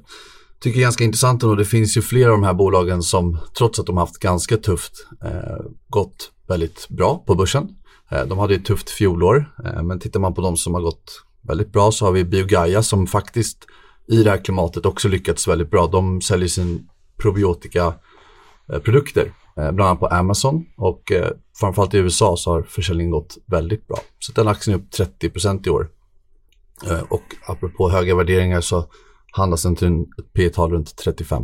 tycker 0.64 0.78
det 0.78 0.82
är 0.82 0.86
ganska 0.86 1.04
intressant 1.04 1.42
och 1.42 1.56
det 1.56 1.64
finns 1.64 1.96
ju 1.96 2.02
flera 2.02 2.32
av 2.32 2.40
de 2.40 2.46
här 2.46 2.54
bolagen 2.54 3.02
som 3.02 3.38
trots 3.58 3.78
att 3.78 3.86
de 3.86 3.96
haft 3.96 4.18
ganska 4.18 4.56
tufft 4.56 5.06
eh, 5.24 5.66
gått 5.88 6.32
väldigt 6.48 6.88
bra 6.88 7.24
på 7.26 7.34
börsen. 7.34 7.68
Eh, 8.10 8.26
de 8.26 8.38
hade 8.38 8.54
ett 8.54 8.64
tufft 8.64 8.90
fjolår 8.90 9.54
eh, 9.64 9.82
men 9.82 10.00
tittar 10.00 10.20
man 10.20 10.34
på 10.34 10.40
de 10.40 10.56
som 10.56 10.74
har 10.74 10.80
gått 10.80 11.22
väldigt 11.42 11.72
bra 11.72 11.92
så 11.92 12.04
har 12.04 12.12
vi 12.12 12.24
Biogaia 12.24 12.82
som 12.82 13.06
faktiskt 13.06 13.66
i 14.08 14.22
det 14.22 14.30
här 14.30 14.44
klimatet 14.44 14.86
också 14.86 15.08
lyckats 15.08 15.48
väldigt 15.48 15.70
bra. 15.70 15.86
De 15.86 16.20
säljer 16.20 16.48
sin 16.48 16.88
probiotika 17.16 17.94
eh, 18.72 18.78
produkter 18.78 19.32
eh, 19.56 19.72
bland 19.72 19.88
annat 19.88 20.00
på 20.00 20.06
Amazon 20.06 20.64
och 20.76 21.12
eh, 21.12 21.30
framförallt 21.60 21.94
i 21.94 21.98
USA 21.98 22.36
så 22.36 22.50
har 22.50 22.62
försäljningen 22.62 23.10
gått 23.10 23.38
väldigt 23.46 23.88
bra. 23.88 23.98
Så 24.18 24.32
den 24.32 24.48
aktien 24.48 24.76
är 24.76 24.82
upp 24.82 25.10
30% 25.20 25.66
i 25.66 25.70
år. 25.70 25.88
Eh, 26.90 27.00
och 27.00 27.24
apropå 27.46 27.90
höga 27.90 28.14
värderingar 28.16 28.60
så 28.60 28.86
handlas 29.36 29.62
den 29.62 29.76
till 29.76 29.86
en- 29.86 30.02
ett 30.18 30.32
P 30.32 30.48
tal 30.48 30.72
runt 30.72 30.96
35. 30.96 31.42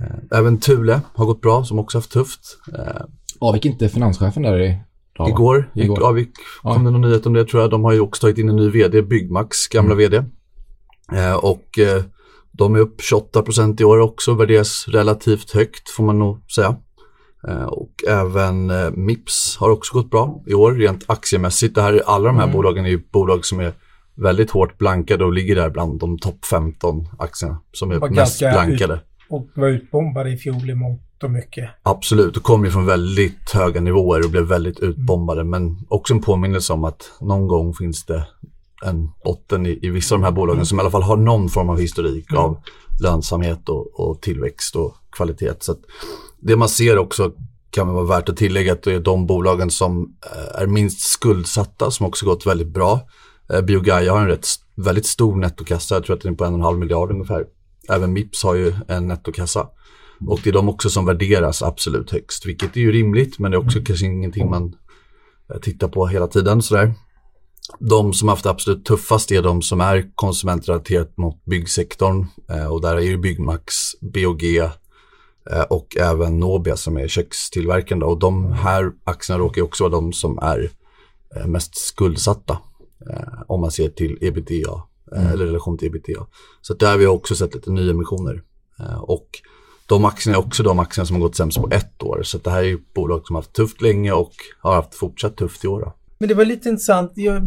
Eh, 0.00 0.38
Även 0.38 0.58
Thule 0.60 1.00
har 1.14 1.26
gått 1.26 1.40
bra 1.40 1.64
som 1.64 1.78
också 1.78 1.98
haft 1.98 2.10
tufft. 2.12 2.40
Eh, 2.78 3.02
Avgick 3.40 3.64
inte 3.64 3.88
finanschefen 3.88 4.42
där 4.42 4.60
i 4.60 4.78
dag? 5.18 5.28
Igår, 5.28 5.70
gick, 5.74 5.84
Igår. 5.84 5.96
Kom 5.96 6.22
Ja. 6.62 6.74
det 6.78 6.90
någon 6.90 7.00
nyhet 7.00 7.26
om 7.26 7.32
det 7.32 7.44
tror 7.44 7.62
jag. 7.62 7.70
De 7.70 7.84
har 7.84 7.92
ju 7.92 8.00
också 8.00 8.20
tagit 8.20 8.38
in 8.38 8.48
en 8.48 8.56
ny 8.56 8.70
vd, 8.70 9.02
Byggmax 9.02 9.68
gamla 9.68 9.92
Mm. 9.92 9.98
vd. 9.98 10.16
Eh, 11.12 11.34
och 11.36 11.64
de 12.52 12.74
är 12.74 12.78
upp 12.78 13.00
28% 13.00 13.80
i 13.80 13.84
år 13.84 13.98
också, 13.98 14.34
värderas 14.34 14.88
relativt 14.88 15.50
högt 15.50 15.90
får 15.90 16.04
man 16.04 16.18
nog 16.18 16.50
säga. 16.52 16.76
Och 17.68 18.04
även 18.08 18.72
Mips 19.06 19.56
har 19.60 19.70
också 19.70 19.94
gått 19.94 20.10
bra 20.10 20.42
i 20.46 20.54
år 20.54 20.72
rent 20.72 21.04
aktiemässigt. 21.06 21.74
Det 21.74 21.82
här, 21.82 22.02
alla 22.06 22.26
de 22.26 22.36
här 22.36 22.42
Mm. 22.42 22.56
bolagen 22.56 22.84
är 22.84 22.88
ju 22.90 23.02
bolag 23.12 23.44
som 23.46 23.60
är 23.60 23.72
väldigt 24.22 24.50
hårt 24.50 24.78
blankade 24.78 25.24
och 25.24 25.32
ligger 25.32 25.54
där 25.54 25.70
bland 25.70 26.00
de 26.00 26.18
topp 26.18 26.44
15 26.44 27.08
aktierna 27.18 27.60
som 27.72 27.90
är 27.90 28.10
mest 28.10 28.38
blankade. 28.38 29.00
Och 29.30 29.48
var 29.54 29.68
utbombade 29.68 30.30
i 30.30 30.36
fjol 30.36 30.70
i 30.70 30.74
mångt 30.74 31.22
och 31.22 31.30
mycket. 31.30 31.70
Absolut, 31.82 32.36
och 32.36 32.42
kom 32.42 32.64
ju 32.64 32.70
från 32.70 32.86
väldigt 32.86 33.50
höga 33.54 33.80
nivåer 33.80 34.24
och 34.24 34.30
blev 34.30 34.42
väldigt 34.42 34.80
utbombade. 34.80 35.44
Men 35.44 35.76
också 35.88 36.14
en 36.14 36.22
påminnelse 36.22 36.72
om 36.72 36.84
att 36.84 37.12
någon 37.20 37.48
gång 37.48 37.74
finns 37.74 38.06
det 38.06 38.26
en 38.84 39.10
botten 39.24 39.66
i, 39.66 39.78
i 39.82 39.90
vissa 39.90 40.14
av 40.14 40.20
de 40.20 40.24
här 40.24 40.32
bolagen 40.32 40.66
som 40.66 40.78
i 40.78 40.80
alla 40.80 40.90
fall 40.90 41.02
har 41.02 41.16
någon 41.16 41.48
form 41.48 41.68
av 41.68 41.80
historik 41.80 42.30
Mm. 42.30 42.42
av 42.42 42.60
lönsamhet 43.00 43.68
och, 43.68 44.00
och 44.00 44.20
tillväxt 44.20 44.76
och 44.76 44.94
kvalitet. 45.12 45.54
Så 45.60 45.74
det 46.40 46.56
man 46.56 46.68
ser 46.68 46.98
också 46.98 47.32
kan 47.70 47.88
vara 47.88 48.04
värt 48.04 48.28
att 48.28 48.36
tillägga 48.36 48.72
att 48.72 48.82
det 48.82 48.94
är 48.94 49.00
de 49.00 49.26
bolagen 49.26 49.70
som 49.70 50.16
eh, 50.26 50.62
är 50.62 50.66
minst 50.66 51.00
skuldsatta 51.00 51.90
som 51.90 52.06
också 52.06 52.26
gått 52.26 52.46
väldigt 52.46 52.68
bra. 52.68 53.00
Eh, 53.52 53.60
Biogaia 53.60 54.12
har 54.12 54.20
en 54.20 54.26
rätt, 54.26 54.46
väldigt 54.74 55.06
stor 55.06 55.36
nettokassa, 55.36 55.94
jag 55.94 56.04
tror 56.04 56.16
att 56.16 56.22
den 56.22 56.32
är 56.32 56.36
på 56.36 56.44
en 56.44 56.52
och 56.52 56.58
en 56.58 56.64
halv 56.64 56.78
miljard 56.78 57.10
ungefär. 57.10 57.46
Även 57.88 58.12
Mips 58.12 58.42
har 58.42 58.54
ju 58.54 58.74
en 58.88 59.08
nettokassa. 59.08 59.68
Och 60.26 60.40
det 60.44 60.50
är 60.50 60.54
de 60.54 60.68
också 60.68 60.90
som 60.90 61.06
värderas 61.06 61.62
absolut 61.62 62.10
högst, 62.10 62.46
vilket 62.46 62.76
är 62.76 62.80
ju 62.80 62.92
rimligt, 62.92 63.38
men 63.38 63.50
det 63.50 63.56
är 63.56 63.64
också 63.66 63.78
kanske 63.84 64.06
ingenting 64.06 64.50
man 64.50 64.76
eh, 65.54 65.60
tittar 65.60 65.88
på 65.88 66.06
hela 66.06 66.26
tiden 66.26 66.62
sådär. 66.62 66.92
De 67.78 68.12
som 68.12 68.28
haft 68.28 68.44
det 68.44 68.50
absolut 68.50 68.84
tuffast 68.84 69.32
är 69.32 69.42
de 69.42 69.62
som 69.62 69.80
är 69.80 70.10
konsumentrelaterat 70.14 71.16
mot 71.16 71.44
byggsektorn 71.44 72.26
eh, 72.50 72.66
och 72.66 72.80
där 72.80 72.96
är 72.96 73.00
ju 73.00 73.18
Byggmax, 73.18 73.74
BOG 74.00 74.42
och 75.68 75.96
även 75.96 76.38
Nobia 76.38 76.76
som 76.76 76.96
är 76.98 77.08
kökstillverkande 77.08 78.06
och 78.06 78.18
de 78.18 78.52
här 78.52 78.92
aktierna 79.04 79.42
råkar 79.42 79.56
ju 79.56 79.62
också 79.62 79.84
vara 79.84 79.92
de 79.92 80.12
som 80.12 80.38
är 80.38 80.70
mest 81.46 81.76
skuldsatta 81.76 82.58
om 83.46 83.60
man 83.60 83.70
ser 83.70 83.88
till 83.88 84.18
ebitda 84.20 84.82
eh, 85.16 85.32
eller 85.32 85.46
relation 85.46 85.78
till 85.78 85.88
ebitda. 85.88 86.26
Så 86.60 86.74
där 86.74 86.90
har 86.90 86.98
vi 86.98 87.06
också 87.06 87.34
sett 87.34 87.54
lite 87.54 87.70
nyemissioner 87.70 88.42
eh, 88.78 88.98
och 89.00 89.28
de 89.86 90.04
aktierna 90.04 90.38
är 90.38 90.46
också 90.46 90.62
de 90.62 90.78
aktierna 90.78 91.06
som 91.06 91.16
har 91.16 91.22
gått 91.22 91.36
sämst 91.36 91.58
på 91.58 91.68
ett 91.70 92.02
år. 92.02 92.22
Så 92.24 92.38
det 92.38 92.50
här 92.50 92.62
är 92.64 92.78
bolag 92.94 93.26
som 93.26 93.34
har 93.36 93.42
haft 93.42 93.52
tufft 93.52 93.80
länge 93.82 94.12
och 94.12 94.32
har 94.60 94.74
haft 94.74 94.94
fortsatt 94.94 95.36
tufft 95.36 95.64
i 95.64 95.68
år. 95.68 95.80
Då. 95.80 95.94
Men 96.18 96.28
det 96.28 96.34
var 96.34 96.44
lite 96.44 96.68
intressant. 96.68 97.12
Jag, 97.14 97.42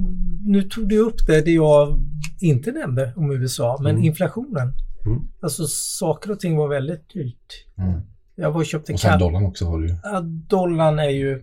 nu 0.45 0.63
tog 0.63 0.89
du 0.89 0.97
upp 0.97 1.27
det, 1.27 1.41
det 1.41 1.51
jag 1.51 1.99
inte 2.41 2.71
nämnde 2.71 3.13
om 3.15 3.31
USA, 3.31 3.77
men 3.81 3.91
Mm. 3.91 4.03
inflationen. 4.03 4.73
Mm. 5.05 5.19
Alltså 5.41 5.67
saker 5.67 6.31
och 6.31 6.39
ting 6.39 6.57
var 6.57 6.67
väldigt 6.67 7.09
dyrt. 7.13 7.65
Mm. 7.77 8.01
Jag 8.35 8.51
var 8.51 8.59
och 8.59 8.65
köpte 8.65 8.93
Och 8.93 8.99
sen 8.99 9.19
dollarn 9.19 9.45
också 9.45 9.65
har 9.65 9.79
du 9.79 9.87
ju. 9.87 9.95
Ja, 10.03 10.21
dollarn 10.23 10.99
är 10.99 11.09
ju 11.09 11.41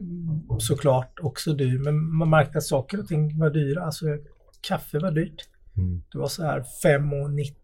såklart 0.59 1.19
också 1.23 1.53
dyr, 1.53 1.79
men 1.79 2.17
man 2.17 2.31
märkte 2.31 2.59
att 2.59 2.65
saker 2.65 3.01
och 3.01 3.09
ting 3.09 3.39
var 3.39 3.51
dyra. 3.51 3.85
Alltså 3.85 4.07
kaffe 4.61 4.99
var 4.99 5.11
dyrt. 5.11 5.49
Mm. 5.77 6.03
Det 6.13 6.19
var 6.19 6.29
så 6.29 6.43
här 6.43 6.65
5,90 6.85 7.55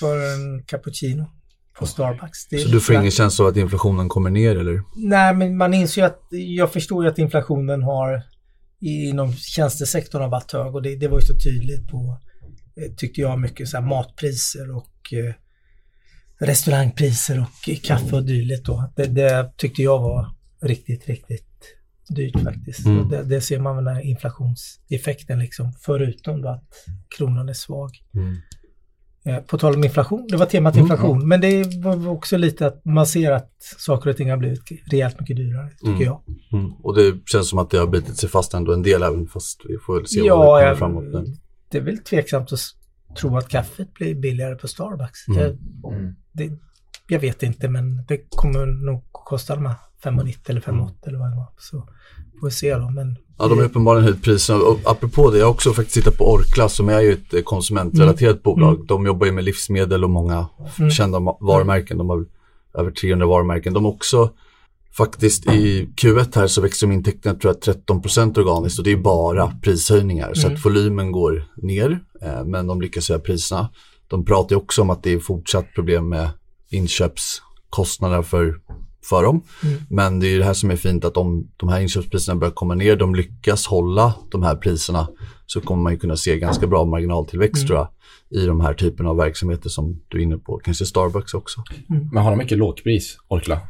för 0.00 0.34
en 0.34 0.62
cappuccino 0.62 1.26
på 1.78 1.86
Starbucks. 1.86 2.38
Så 2.62 2.68
du 2.68 2.80
får 2.80 2.94
ingen 2.94 3.10
känsla 3.10 3.44
av 3.44 3.50
att 3.50 3.56
inflationen 3.56 4.08
kommer 4.08 4.30
ner 4.30 4.56
eller? 4.56 4.82
Nej, 4.96 5.34
men 5.34 5.56
man 5.56 5.74
inser 5.74 6.02
ju 6.02 6.06
att, 6.06 6.20
jag 6.30 6.72
förstår 6.72 7.04
ju 7.04 7.10
att 7.10 7.18
inflationen 7.18 7.82
har 7.82 8.22
inom 8.80 9.32
tjänstesektorn 9.32 10.22
har 10.22 10.28
varit 10.28 10.52
hög 10.52 10.74
och 10.74 10.82
det, 10.82 10.96
det 10.96 11.08
var 11.08 11.20
ju 11.20 11.26
så 11.26 11.34
tydligt 11.38 11.88
på, 11.88 12.18
eh, 12.76 12.92
tyckte 12.96 13.20
jag, 13.20 13.40
mycket 13.40 13.68
så 13.68 13.80
matpriser 13.80 14.76
och 14.76 15.12
eh, 15.12 15.34
restaurangpriser 16.46 17.40
och 17.40 17.82
kaffe 17.84 18.16
och 18.16 18.22
dylikt 18.24 18.66
då. 18.66 18.92
Det, 18.96 19.06
det 19.06 19.52
tyckte 19.56 19.82
jag 19.82 19.98
var 19.98 20.26
riktigt, 20.62 21.08
riktigt 21.08 21.48
dyrt 22.08 22.40
faktiskt. 22.42 22.86
Mm. 22.86 23.08
Det, 23.08 23.22
det 23.22 23.40
ser 23.40 23.58
man 23.58 23.76
väl 23.76 23.84
den 23.84 23.94
här 23.94 24.02
inflationseffekten 24.02 25.38
liksom, 25.38 25.72
förutom 25.80 26.46
att 26.46 26.64
kronan 27.16 27.48
är 27.48 27.52
svag. 27.52 27.90
Eh, 29.24 29.38
på 29.38 29.58
tal 29.58 29.74
om 29.74 29.84
inflation, 29.84 30.26
det 30.30 30.36
var 30.36 30.46
temat 30.46 30.74
Mm, 30.74 30.84
inflation, 30.84 31.28
men 31.28 31.40
det 31.40 31.64
var 31.84 32.08
också 32.08 32.36
lite 32.36 32.66
att 32.66 32.84
man 32.84 33.06
ser 33.06 33.32
att 33.32 33.50
saker 33.78 34.10
och 34.10 34.16
ting 34.16 34.30
har 34.30 34.36
blivit 34.36 34.60
rejält 34.90 35.20
mycket 35.20 35.36
dyrare, 35.36 35.70
tycker 35.70 35.88
Mm. 35.90 36.02
jag. 36.02 36.22
Mm. 36.52 36.72
Och 36.72 36.96
det 36.96 37.14
känns 37.26 37.48
som 37.48 37.58
att 37.58 37.70
det 37.70 37.78
har 37.78 37.86
bitit 37.86 38.16
sig 38.16 38.28
fast 38.28 38.54
ändå 38.54 38.72
en 38.72 38.82
del 38.82 39.02
även 39.02 39.26
fast 39.26 39.60
vi 39.68 39.78
får 39.86 39.94
väl 39.96 40.06
se 40.06 40.20
vad 40.30 40.60
det 40.60 40.64
Ja, 40.64 40.74
kommer 40.74 40.74
framåt 40.74 41.04
nu. 41.26 41.34
det 41.70 41.78
är 41.78 41.82
väl 41.82 41.98
tveksamt 41.98 42.52
att 42.52 42.58
tro 43.16 43.36
att 43.36 43.48
kaffet 43.48 43.94
blir 43.94 44.14
billigare 44.14 44.54
på 44.54 44.68
Starbucks. 44.68 45.28
Mm. 45.28 45.40
Jag, 45.40 45.56
det, 46.32 46.50
jag 47.08 47.20
vet 47.20 47.42
inte, 47.42 47.68
men 47.68 48.04
det 48.08 48.20
kommer 48.30 48.66
nog 48.66 49.02
kosta 49.12 49.54
de 49.54 49.66
här 49.66 49.74
5,90 50.04 50.36
eller 50.46 50.60
5,80 50.60 50.90
eller 51.06 51.18
vad 51.18 51.30
det 51.30 51.36
var. 51.36 51.46
Så 51.58 51.88
får 52.40 52.46
vi 52.46 52.50
se 52.52 52.74
då. 52.76 52.90
Men 52.90 53.16
Ja, 53.38 53.48
de 53.48 53.58
har 53.58 53.64
uppenbarligen 53.64 54.04
höjt 54.04 54.22
priserna. 54.22 54.58
Och 54.60 54.78
apropå 54.84 55.30
det, 55.30 55.38
jag 55.38 55.46
har 55.46 55.50
också 55.52 55.72
faktiskt 55.72 55.94
tittat 55.94 56.18
på 56.18 56.32
Orkla 56.32 56.68
som 56.68 56.88
är 56.88 57.00
ju 57.00 57.12
ett 57.12 57.34
eh, 57.34 57.42
konsumentrelaterat 57.42 58.42
bolag. 58.42 58.86
De 58.86 59.06
jobbar 59.06 59.26
ju 59.26 59.32
med 59.32 59.44
livsmedel 59.44 60.04
och 60.04 60.10
många 60.10 60.46
kända 60.96 61.18
ma- 61.18 61.36
varumärken. 61.40 61.98
De 61.98 62.10
har 62.10 62.24
över 62.74 62.90
300 62.90 63.26
varumärken. 63.26 63.72
De 63.72 63.84
har 63.84 63.92
också 63.92 64.30
faktiskt 64.96 65.46
i 65.46 65.86
Q1 65.96 66.36
här 66.36 66.46
så 66.46 66.60
växer 66.60 66.86
de 66.86 66.92
intäkterna 66.92 67.38
tror 67.38 67.56
jag 67.64 67.76
13% 67.76 68.38
organiskt 68.38 68.78
och 68.78 68.84
det 68.84 68.92
är 68.92 68.96
bara 68.96 69.52
prishöjningar. 69.62 70.34
Så 70.34 70.46
att 70.46 70.64
volymen 70.64 71.12
går 71.12 71.44
ner 71.56 72.00
eh, 72.22 72.44
men 72.44 72.66
de 72.66 72.80
lyckas 72.80 73.08
höja 73.08 73.18
priserna. 73.18 73.68
De 74.08 74.24
pratar 74.24 74.56
ju 74.56 74.62
också 74.62 74.82
om 74.82 74.90
att 74.90 75.02
det 75.02 75.12
är 75.12 75.18
fortsatt 75.18 75.74
problem 75.74 76.08
med 76.08 76.30
inköpskostnader 76.70 78.22
för, 78.22 78.60
för 79.04 79.22
dem. 79.22 79.42
Men 79.88 80.20
det 80.20 80.26
är 80.26 80.30
ju 80.30 80.38
det 80.38 80.44
här 80.44 80.54
som 80.54 80.70
är 80.70 80.76
fint 80.76 81.04
att 81.04 81.16
om 81.16 81.48
de 81.56 81.68
här 81.68 81.80
inköpspriserna 81.80 82.38
börjar 82.38 82.52
komma 82.52 82.74
ner, 82.74 82.96
de 82.96 83.14
lyckas 83.14 83.66
hålla 83.66 84.14
de 84.30 84.42
här 84.42 84.56
priserna 84.56 85.08
så 85.46 85.60
kommer 85.60 85.82
man 85.82 85.92
ju 85.92 85.98
kunna 85.98 86.16
se 86.16 86.38
ganska 86.38 86.66
bra 86.66 86.84
marginaltillväxt 86.84 87.66
tror 87.66 87.78
jag 87.78 87.88
i 88.42 88.46
de 88.46 88.60
här 88.60 88.74
typerna 88.74 89.10
av 89.10 89.16
verksamheter 89.16 89.68
som 89.68 90.00
du 90.08 90.18
är 90.18 90.22
inne 90.22 90.38
på, 90.38 90.60
kanske 90.64 90.86
Starbucks 90.86 91.34
också. 91.34 91.62
Men 92.12 92.22
har 92.22 92.30
de 92.30 92.38
mycket 92.38 92.58
lågpris, 92.58 93.16
Orkla? 93.28 93.60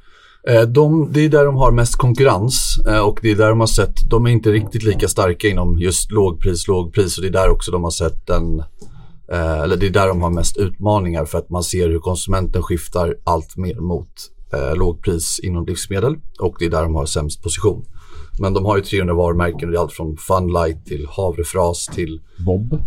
Eh, 0.48 0.62
De, 0.62 1.12
det 1.12 1.20
är 1.20 1.28
där 1.28 1.44
de 1.44 1.56
har 1.56 1.70
mest 1.72 1.96
konkurrens 1.96 2.78
eh, 2.88 3.00
och 3.00 3.18
det 3.22 3.30
är 3.30 3.36
där 3.36 3.48
de 3.48 3.60
har 3.60 3.66
sett, 3.66 4.10
de 4.10 4.26
är 4.26 4.30
inte 4.30 4.52
riktigt 4.52 4.82
lika 4.82 5.08
starka 5.08 5.48
inom 5.48 5.78
just 5.78 6.10
lågpris, 6.10 6.68
lågpris 6.68 7.18
och 7.18 7.22
det 7.22 7.28
är 7.28 7.32
där 7.32 7.50
också 7.50 7.70
de 7.70 7.84
har 7.84 7.90
sett 7.90 8.30
en, 8.30 8.58
eh, 9.32 9.60
eller 9.60 9.76
det 9.76 9.86
är 9.86 9.90
där 9.90 10.08
de 10.08 10.22
har 10.22 10.30
mest 10.30 10.56
utmaningar 10.56 11.24
för 11.24 11.38
att 11.38 11.50
man 11.50 11.62
ser 11.62 11.88
hur 11.88 11.98
konsumenten 11.98 12.62
skiftar 12.62 13.16
allt 13.24 13.56
mer 13.56 13.80
mot 13.80 14.08
lågpris 14.74 15.40
inom 15.42 15.66
livsmedel 15.66 16.16
och 16.40 16.56
det 16.58 16.64
är 16.64 16.70
där 16.70 16.82
de 16.82 16.94
har 16.94 17.06
sämst 17.06 17.42
position. 17.42 17.84
Men 18.38 18.54
de 18.54 18.64
har 18.64 18.76
ju 18.76 18.82
300 18.82 19.14
varumärken 19.14 19.68
och 19.68 19.72
det 19.72 19.78
är 19.78 19.80
allt 19.80 19.92
från 19.92 20.16
Funlight 20.16 20.86
till 20.86 21.06
havrefras 21.10 21.86
till 21.86 22.20
Bob? 22.46 22.82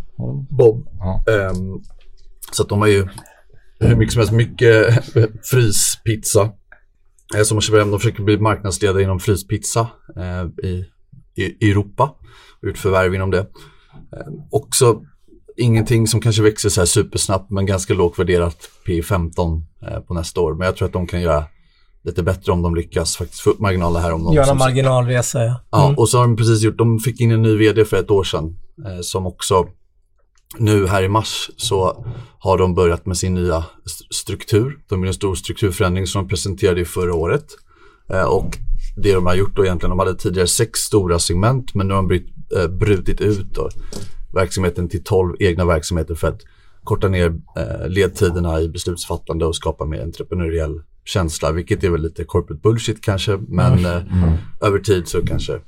Bob. 0.49 0.87
Ja. 0.99 1.23
Ehm, 1.33 1.81
så 2.51 2.63
att 2.63 2.69
de 2.69 2.79
har 2.79 2.87
ju 2.87 3.07
hur 3.79 3.95
mycket 3.95 4.13
som 4.13 4.19
helst, 4.19 4.33
mycket 4.33 5.03
fryspizza. 5.43 6.49
Eh, 7.35 7.43
som 7.43 7.59
hem, 7.79 7.91
de 7.91 7.99
försöker 7.99 8.23
bli 8.23 8.37
marknadsledare 8.37 9.03
inom 9.03 9.19
fryspizza 9.19 9.87
eh, 10.17 10.69
i, 10.69 10.85
i 11.35 11.71
Europa. 11.71 12.15
Och 12.61 12.67
gjort 12.67 12.77
förvärv 12.77 13.15
inom 13.15 13.31
det. 13.31 13.39
Eh, 13.39 14.33
också 14.51 15.01
ingenting 15.57 16.07
som 16.07 16.21
kanske 16.21 16.41
växer 16.41 16.69
så 16.69 16.81
här 16.81 16.85
supersnabbt 16.85 17.51
men 17.51 17.65
ganska 17.65 17.93
lågt 17.93 18.19
värderat 18.19 18.57
P15 18.87 19.61
eh, 19.87 19.99
på 19.99 20.13
nästa 20.13 20.41
år. 20.41 20.53
Men 20.53 20.65
jag 20.65 20.75
tror 20.75 20.85
att 20.87 20.93
de 20.93 21.07
kan 21.07 21.21
göra 21.21 21.43
lite 22.03 22.23
bättre 22.23 22.51
om 22.51 22.61
de 22.61 22.75
lyckas 22.75 23.17
faktiskt 23.17 23.41
få 23.41 23.49
upp 23.49 23.59
marginaler 23.59 23.99
här. 23.99 24.11
Om 24.13 24.23
de, 24.23 24.33
göra 24.33 24.53
marginalresa, 24.53 25.43
ja. 25.43 25.61
Ja, 25.71 25.85
Mm. 25.85 25.97
och 25.97 26.09
så 26.09 26.17
har 26.17 26.27
de 26.27 26.35
precis 26.37 26.61
gjort, 26.63 26.77
de 26.77 26.99
fick 26.99 27.19
in 27.21 27.31
en 27.31 27.41
ny 27.41 27.57
vd 27.57 27.85
för 27.85 27.97
ett 27.97 28.11
år 28.11 28.23
sedan 28.23 28.57
eh, 28.85 29.01
som 29.01 29.27
också 29.27 29.67
nu 30.57 30.87
här 30.87 31.03
i 31.03 31.07
mars 31.09 31.49
så 31.57 32.05
har 32.39 32.57
de 32.57 32.75
börjat 32.75 33.05
med 33.05 33.17
sin 33.17 33.33
nya 33.33 33.63
st- 33.85 34.07
struktur. 34.13 34.79
De 34.87 35.01
gör 35.01 35.07
en 35.07 35.13
stor 35.13 35.35
strukturförändring 35.35 36.07
som 36.07 36.23
de 36.23 36.29
presenterade 36.29 36.81
i 36.81 36.85
förra 36.85 37.13
året. 37.13 37.45
Eh, 38.09 38.23
och 38.23 38.57
det 38.97 39.13
de 39.13 39.25
har 39.25 39.35
gjort 39.35 39.55
då 39.55 39.65
egentligen, 39.65 39.89
de 39.89 39.99
hade 39.99 40.15
tidigare 40.15 40.47
sex 40.47 40.79
stora 40.79 41.19
segment 41.19 41.73
men 41.75 41.87
nu 41.87 41.93
har 41.93 42.01
de 42.01 42.07
bryt, 42.07 42.27
eh, 42.57 42.67
brutit 42.67 43.21
ut 43.21 43.53
då, 43.53 43.69
verksamheten 44.33 44.89
till 44.89 45.03
tolv 45.03 45.35
egna 45.39 45.65
verksamheter 45.65 46.15
för 46.15 46.27
att 46.27 46.41
korta 46.83 47.07
ner 47.07 47.35
eh, 47.57 47.87
ledtiderna 47.89 48.61
i 48.61 48.69
beslutsfattande 48.69 49.45
och 49.45 49.55
skapa 49.55 49.85
mer 49.85 50.01
entreprenöriell 50.03 50.81
känsla, 51.05 51.51
vilket 51.51 51.83
är 51.83 51.89
väl 51.89 52.01
lite 52.01 52.23
corporate 52.23 52.61
bullshit 52.63 53.01
kanske, 53.01 53.37
men 53.47 53.85
eh, 53.85 54.01
över 54.61 54.79
tid 54.79 55.07
så 55.07 55.25
kanske 55.25 55.59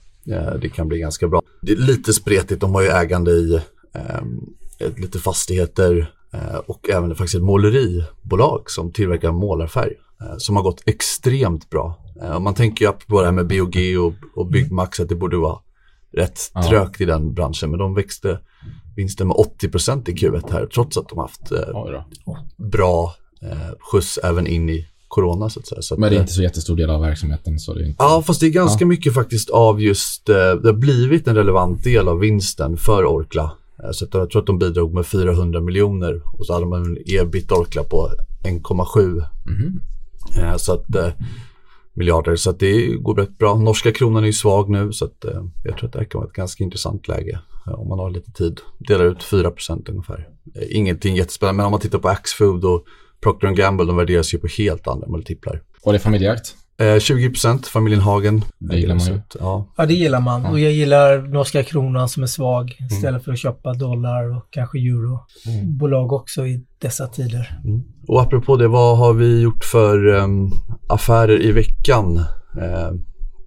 det 0.62 0.70
kan 0.70 0.88
bli 0.88 1.00
ganska 1.00 1.28
bra. 1.28 1.42
Det 1.62 1.72
är 1.72 1.76
lite 1.76 2.14
spretigt, 2.14 2.62
de 2.62 2.76
har 2.76 2.82
ju 2.82 2.88
ägande 2.88 3.32
i 3.32 3.54
eh, 3.94 4.16
ett, 4.16 4.67
lite 4.98 5.20
fastigheter 5.20 6.12
eh, 6.34 6.56
och 6.68 6.90
även 6.90 7.16
faktiskt 7.16 7.36
ett 7.36 7.44
måleribolag 7.44 8.72
som 8.72 8.92
tillverkar 8.92 9.32
målarfärg 9.32 9.94
eh, 10.22 10.38
som 10.38 10.56
har 10.56 10.64
gått 10.64 10.82
extremt 10.86 11.70
bra. 11.70 12.00
Eh, 12.22 12.40
man 12.40 12.54
tänker 12.54 12.86
ju 12.86 12.92
på 12.92 13.20
det 13.22 13.26
här 13.28 13.32
med 13.34 13.48
BOG 13.48 13.76
och, 14.00 14.14
och 14.40 14.48
Byggmax 14.48 15.00
att 15.00 15.10
det 15.10 15.16
borde 15.16 15.38
vara 15.38 15.60
rätt 16.14 16.52
Ja. 16.54 16.64
trögt 16.64 17.02
i 17.02 17.06
den 17.06 17.34
branschen, 17.34 17.70
men 17.70 17.80
de 17.80 17.94
växte 17.94 18.40
vinsten 18.96 19.28
med 19.28 19.36
80% 19.36 20.10
i 20.10 20.14
Q1 20.14 20.52
här 20.52 20.66
trots 20.66 20.98
att 20.98 21.10
de 21.10 21.18
haft 21.20 21.52
eh, 21.52 22.04
bra 22.58 23.16
eh, 23.42 23.58
skjuts 23.92 24.18
även 24.24 24.48
in 24.48 24.70
i 24.70 24.88
corona 25.08 25.50
så 25.50 25.60
att 25.60 25.68
säga. 25.68 25.82
Så 25.82 25.94
att, 25.94 26.00
Men 26.00 26.10
det 26.10 26.16
är 26.16 26.18
eh, 26.18 26.22
inte 26.22 26.34
så 26.34 26.42
jättestor 26.42 26.76
del 26.76 26.90
av 26.90 27.02
verksamheten 27.02 27.60
så 27.60 27.74
det 27.74 27.82
är 27.82 27.86
inte... 27.86 28.04
Ja, 28.04 28.24
fast 28.28 28.40
det 28.40 28.46
är 28.48 28.52
ganska 28.52 28.86
mycket 28.86 29.14
faktiskt 29.14 29.50
av 29.50 29.82
just, 29.82 30.30
eh, 30.30 30.36
det 30.36 30.68
har 30.68 30.74
blivit 30.74 31.28
en 31.28 31.36
relevant 31.36 31.84
del 31.84 32.08
av 32.08 32.20
vinsten 32.20 32.78
för 32.78 33.06
Orkla. 33.06 33.52
Eh, 33.84 33.92
så 33.92 34.06
jag 34.12 34.30
tror 34.30 34.42
att 34.42 34.48
de 34.48 34.60
bidrog 34.60 34.94
med 34.94 35.06
400 35.06 35.62
miljoner 35.62 36.22
och 36.40 36.46
så 36.46 36.54
hade 36.54 36.66
man 36.66 36.86
en 36.86 36.98
ebit 37.06 37.52
orkla 37.52 37.84
på 37.84 38.10
1,7 38.44 39.24
mm. 39.48 39.80
Eh, 40.38 40.58
så 40.58 40.74
att, 40.74 40.96
eh, 40.96 41.10
miljarder. 41.94 42.36
Så 42.36 42.50
att 42.50 42.60
det 42.60 42.88
går 42.88 43.16
rätt 43.16 43.38
bra. 43.38 43.56
Norska 43.56 43.92
kronan 43.92 44.24
är 44.24 44.28
ju 44.28 44.34
svag 44.34 44.70
nu 44.70 44.94
så 44.94 45.06
att, 45.06 45.26
eh, 45.26 45.44
jag 45.64 45.78
tror 45.78 45.88
att 45.88 45.94
det 45.94 46.00
här 46.00 46.06
kan 46.06 46.20
vara 46.20 46.30
ett 46.30 46.36
ganska 46.36 46.64
intressant 46.64 47.08
läge 47.08 47.40
eh, 47.68 47.74
om 47.74 47.88
man 47.90 48.00
har 48.00 48.10
lite 48.10 48.32
tid. 48.32 48.62
Delar 48.78 49.06
ut 49.06 49.24
4 49.24 49.52
ungefär. 49.90 50.30
Ingenting 50.70 51.16
jättespännande 51.16 51.58
men 51.58 51.66
om 51.66 51.72
man 51.72 51.80
tittar 51.80 52.00
på 52.00 52.08
Axfood 52.08 52.66
och 52.66 52.86
Procter 53.22 53.52
Gamble 53.52 53.86
de 53.86 53.98
värderas 53.98 54.34
ju 54.34 54.38
på 54.38 54.48
helt 54.58 54.88
andra 54.88 55.08
multiplar. 55.08 55.62
Och 55.82 55.92
det 55.92 55.98
är 55.98 56.00
familjeakt? 56.00 56.56
Eh, 56.80 57.00
20 57.00 57.30
procent, 57.30 57.68
familjen 57.68 58.02
Hagen. 58.02 58.46
Det 58.60 58.76
gillar 58.76 58.96
man 58.96 59.06
ju. 59.06 59.22
Ja. 59.40 59.74
ja, 59.78 59.86
det 59.86 59.94
gillar 59.94 60.20
man. 60.20 60.46
Och 60.46 60.60
jag 60.60 60.72
gillar 60.72 61.22
norska 61.22 61.64
kronan 61.64 62.10
som 62.10 62.24
är 62.24 62.28
svag 62.28 62.76
mm. 62.80 62.88
istället 62.88 63.10
mm. 63.10 63.22
för 63.22 63.32
att 63.32 63.40
köpa 63.40 63.74
dollar 63.74 64.38
och 64.38 64.48
kanske 64.50 64.78
eurobolag 64.78 66.04
Mm. 66.04 66.12
Också 66.12 66.48
i 66.48 66.66
dessa 66.82 67.08
tider. 67.08 67.60
Mm. 67.66 67.82
Och 68.08 68.22
apropå 68.22 68.58
det, 68.58 68.68
vad 68.68 68.98
har 68.98 69.14
vi 69.14 69.42
gjort 69.42 69.64
för 69.64 70.08
um, 70.08 70.52
affärer 70.90 71.42
i 71.42 71.52
veckan? 71.52 72.18
Uh, 72.58 72.92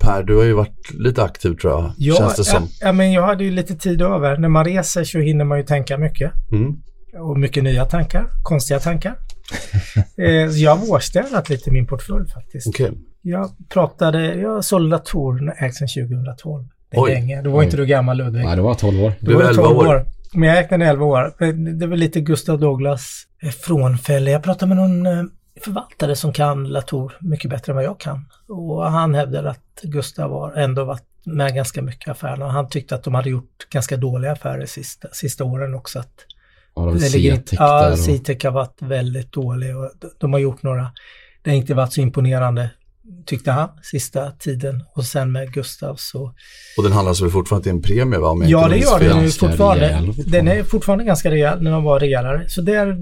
Per, 0.01 0.23
du 0.23 0.37
har 0.37 0.45
ju 0.45 0.53
varit 0.53 0.91
lite 0.95 1.23
aktiv 1.23 1.55
tror 1.55 1.73
jag, 1.73 1.93
ja, 1.99 2.15
känns 2.15 2.37
det 2.37 2.45
som. 2.45 2.69
Ja, 2.81 2.93
men 2.93 3.13
jag 3.13 3.23
hade 3.23 3.45
ju 3.45 3.51
lite 3.51 3.75
tid 3.75 4.03
över. 4.03 4.39
När 4.39 4.49
man 4.49 4.65
reser 4.65 5.05
så 5.05 5.19
hinner 5.19 5.45
man 5.45 5.59
ju 5.59 5.65
tänka 5.65 5.99
mycket. 5.99 6.33
Mm. 6.53 6.77
Och 7.21 7.39
mycket 7.39 7.65
nya 7.65 7.85
tankar, 7.85 8.27
konstiga 8.43 8.81
tankar. 8.81 9.17
eh, 10.19 10.27
jag 10.35 10.77
har 10.77 10.87
vårstädat 10.87 11.49
lite 11.49 11.71
min 11.71 11.87
portfölj 11.87 12.29
faktiskt. 12.29 12.67
Okay. 12.67 12.91
Jag 13.23 13.51
pratade, 13.69 14.35
jag 14.35 14.65
sålde 14.65 14.91
datorer 14.97 15.65
ägt 15.65 15.75
sedan 15.75 15.89
2012. 16.09 16.69
Det 16.91 16.97
är 16.97 17.03
Oj. 17.03 17.11
länge. 17.13 17.43
Då 17.43 17.51
var 17.51 17.63
inte 17.63 17.77
du 17.77 17.87
gammal 17.87 18.17
Ludvig. 18.17 18.45
Nej, 18.45 18.57
det 18.57 18.63
var 18.63 18.75
12 18.75 19.03
år. 19.03 19.13
Blev 19.21 19.37
var 19.37 19.43
det 19.43 19.49
11 19.51 19.63
12 19.63 19.79
år. 19.79 19.87
år. 19.87 20.05
Men 20.35 20.49
jag 20.49 20.57
räknade 20.57 20.87
11 20.87 21.05
år. 21.05 21.35
Det 21.79 21.87
var 21.87 21.97
lite 21.97 22.21
Gustav 22.21 22.59
Douglas 22.61 23.23
eh, 23.43 23.51
frånfälle. 23.51 24.31
Jag 24.31 24.43
pratade 24.43 24.75
med 24.75 24.77
någon 24.77 25.07
eh, 25.07 25.25
förvaltare 25.65 26.17
som 26.17 26.33
kan 26.33 26.69
Latour 26.69 27.13
mycket 27.21 27.51
bättre 27.51 27.73
än 27.73 27.77
vad 27.77 27.85
jag 27.85 28.01
kan. 28.01 28.25
Och 28.49 28.91
han 28.91 29.15
hävdade 29.15 29.51
att 29.51 29.81
Gustav 29.83 30.31
har 30.31 30.53
ändå 30.53 30.85
varit 30.85 31.05
med 31.25 31.55
ganska 31.55 31.83
mycket 31.83 32.09
i 32.09 32.11
affärerna. 32.11 32.45
Och 32.47 32.53
han 32.53 32.69
tyckte 32.69 32.95
att 32.95 33.03
de 33.03 33.15
hade 33.15 33.31
gjort 33.31 33.69
ganska 33.71 33.97
dåliga 33.97 34.33
affärer 34.33 34.67
sista, 34.67 35.09
sista 35.13 35.45
åren 35.45 35.75
också. 35.75 35.99
Att 35.99 36.15
Ja, 36.75 36.91
inte- 36.93 37.01
C-tech 37.01 37.59
Ja. 37.61 37.97
C-tech 37.97 38.45
har 38.45 38.51
varit 38.53 38.83
väldigt 38.83 39.33
dålig 39.33 39.77
och 39.77 39.91
de- 40.01 40.11
de 40.19 40.33
har 40.33 40.41
gjort 40.41 40.63
några, 40.63 40.91
det 41.43 41.51
har 41.51 41.57
inte 41.57 41.75
varit 41.75 41.93
så 41.93 42.01
imponerande 42.01 42.71
tyckte 43.27 43.51
han 43.51 43.69
sista 43.83 44.31
tiden. 44.31 44.85
Och 44.95 45.05
sen 45.05 45.33
med 45.33 45.53
Gustav 45.53 45.95
så 45.97 46.35
Och 46.77 46.83
den 46.83 46.93
handlas 46.93 47.21
väl 47.23 47.31
fortfarande 47.31 47.63
till 47.63 47.73
en 47.73 47.83
premie 47.83 48.19
va? 48.19 48.29
Om 48.29 48.43
Ja, 48.49 48.69
det 48.69 48.77
gör 48.77 48.99
den 49.01 49.23
ju 49.25 49.31
fortfarande. 49.31 49.85
rejäl 49.89 50.07
fortfarande. 50.07 50.39
Den 50.39 50.49
är 50.49 50.63
fortfarande 50.65 51.05
ganska 51.05 51.31
rejäl 51.31 51.63
när 51.63 51.71
den 51.71 51.83
var 51.83 52.01
rejälare. 52.01 52.49
Så 52.49 52.61
där 52.63 52.97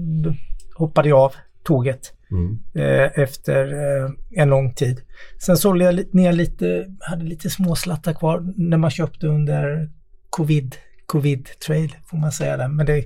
hoppade 0.75 1.09
jag 1.09 1.19
av 1.19 1.33
tåget 1.63 2.13
Mm. 2.31 2.59
eh, 2.75 3.19
efter 3.23 3.65
eh, 3.73 4.09
en 4.41 4.49
lång 4.49 4.73
tid. 4.73 5.01
Sen 5.45 5.57
sålde 5.57 5.85
jag 5.85 6.05
ner 6.13 6.31
lite, 6.33 6.85
hade 6.99 7.25
lite 7.25 7.49
småslattar 7.49 8.13
kvar 8.13 8.53
när 8.57 8.77
man 8.77 8.91
köpte 8.91 9.27
under 9.27 9.89
covid, 10.29 10.75
covid-trade 11.05 11.89
får 12.09 12.17
man 12.17 12.31
säga 12.31 12.57
det. 12.57 12.67
Men 12.67 12.85
det, 12.85 13.05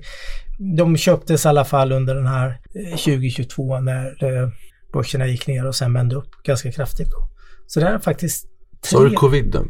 de 0.76 0.96
köptes 0.96 1.44
i 1.44 1.48
alla 1.48 1.64
fall 1.64 1.92
under 1.92 2.14
den 2.14 2.26
här 2.26 2.48
eh, 2.74 2.90
2022 2.96 3.80
när 3.80 4.24
eh, 4.24 4.48
börserna 4.94 5.26
gick 5.26 5.46
ner 5.46 5.66
och 5.66 5.74
sen 5.74 5.92
vände 5.94 6.16
upp 6.16 6.30
ganska 6.46 6.72
kraftigt. 6.72 7.10
Då. 7.10 7.28
Så 7.66 7.80
det 7.80 7.86
här 7.86 7.94
är 7.94 7.98
faktiskt 7.98 8.46
Så 8.82 8.98
har 8.98 9.04
du 9.04 9.10
covid 9.14 9.54
nu? 9.54 9.60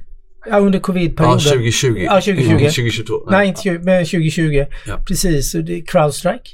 ja, 0.50 0.58
under 0.58 0.78
Ja, 0.78 0.82
covid-perioden. 0.82 1.38
2020. 1.40 1.98
Ja, 2.04 2.20
2020. 2.20 2.50
Mm, 2.50 2.58
2022. 2.58 3.14
Nej, 3.30 3.48
inte 3.48 3.62
20, 3.62 3.78
men 3.78 4.04
2020. 4.04 4.64
Ja. 4.87 4.98
Precis, 5.08 5.52
det 5.52 5.72
är 5.78 5.87
Crowdstrike. 5.87 6.50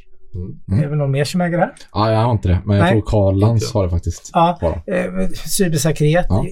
Är 0.73 0.81
det 0.81 0.87
väl 0.89 0.99
någon 0.99 1.11
mer 1.11 1.25
som 1.25 1.41
äger 1.41 1.59
det 1.59 1.65
här? 1.65 1.73
Ja, 1.93 2.11
jag 2.13 2.19
har 2.19 2.33
inte 2.33 2.49
det. 2.49 2.59
Men 2.67 2.77
jag 2.77 2.83
Nej. 2.85 2.93
tror 2.93 3.03
Karl 3.03 3.39
Lantz 3.39 3.73
har 3.73 3.85
det 3.85 3.91
faktiskt. 3.91 4.31
Ja, 4.33 4.59
Bara. 4.61 4.97
eh, 4.97 5.29
cybersäkerhet. 5.47 6.27
Ja. 6.29 6.47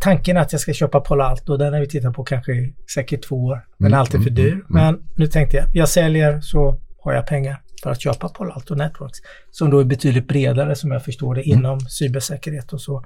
Tanken 0.00 0.36
är 0.36 0.40
att 0.40 0.52
jag 0.52 0.60
ska 0.60 0.72
köpa 0.72 1.00
Palo 1.00 1.22
Alto. 1.22 1.56
Den 1.56 1.72
har 1.72 1.80
vi 1.80 1.88
tittat 1.88 2.14
på 2.14 2.24
kanske 2.24 2.52
säkert 2.94 3.22
två 3.28 3.36
år. 3.44 3.60
Den 3.78 3.86
är 3.86 3.90
Mm, 3.90 4.00
alltid 4.00 4.22
för 4.22 4.30
mm, 4.30 4.34
dyr. 4.42 4.52
mm, 4.52 4.64
Men 4.68 4.98
nu 5.16 5.26
tänkte 5.26 5.56
jag, 5.56 5.66
jag 5.72 5.88
säljer 5.88 6.40
så 6.40 6.76
har 7.04 7.12
jag 7.12 7.26
pengar 7.26 7.60
för 7.82 7.90
att 7.90 8.00
köpa 8.02 8.28
Palo 8.28 8.50
Alto 8.52 8.74
Networks. 8.74 9.18
Som 9.50 9.70
då 9.70 9.78
är 9.78 9.84
betydligt 9.84 10.28
bredare 10.28 10.74
som 10.74 10.90
jag 10.90 11.04
förstår 11.04 11.34
det 11.34 11.42
Mm. 11.46 11.58
inom 11.58 11.80
cybersäkerhet 11.80 12.72
och 12.72 12.80
så. 12.80 13.04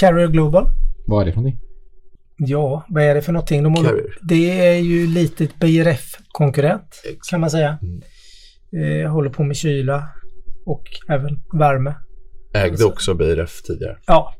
Carrier 0.00 0.28
Global. 0.28 0.66
Vad 1.06 1.22
är 1.22 1.26
det 1.26 1.32
för 1.32 1.40
någonting? 1.40 1.60
Ja, 2.36 2.84
vad 2.88 3.02
är 3.02 3.14
det 3.14 3.22
för 3.22 3.32
någonting? 3.32 3.62
De 3.62 3.74
håller, 3.74 4.02
det 4.22 4.60
är 4.68 4.74
ju 4.78 5.06
lite 5.06 5.44
ett 5.44 5.58
BRF-konkurrent 5.60 7.02
kan 7.30 7.40
man 7.40 7.50
säga. 7.50 7.78
Mm. 7.82 8.02
Eh, 9.02 9.10
håller 9.12 9.30
på 9.30 9.42
med 9.42 9.56
kyla 9.56 10.08
och 10.66 10.82
även 11.08 11.40
värme. 11.58 11.94
Ägde 12.54 12.84
också 12.84 13.14
BRF 13.14 13.62
tidigare. 13.62 13.98
Ja, 14.06 14.34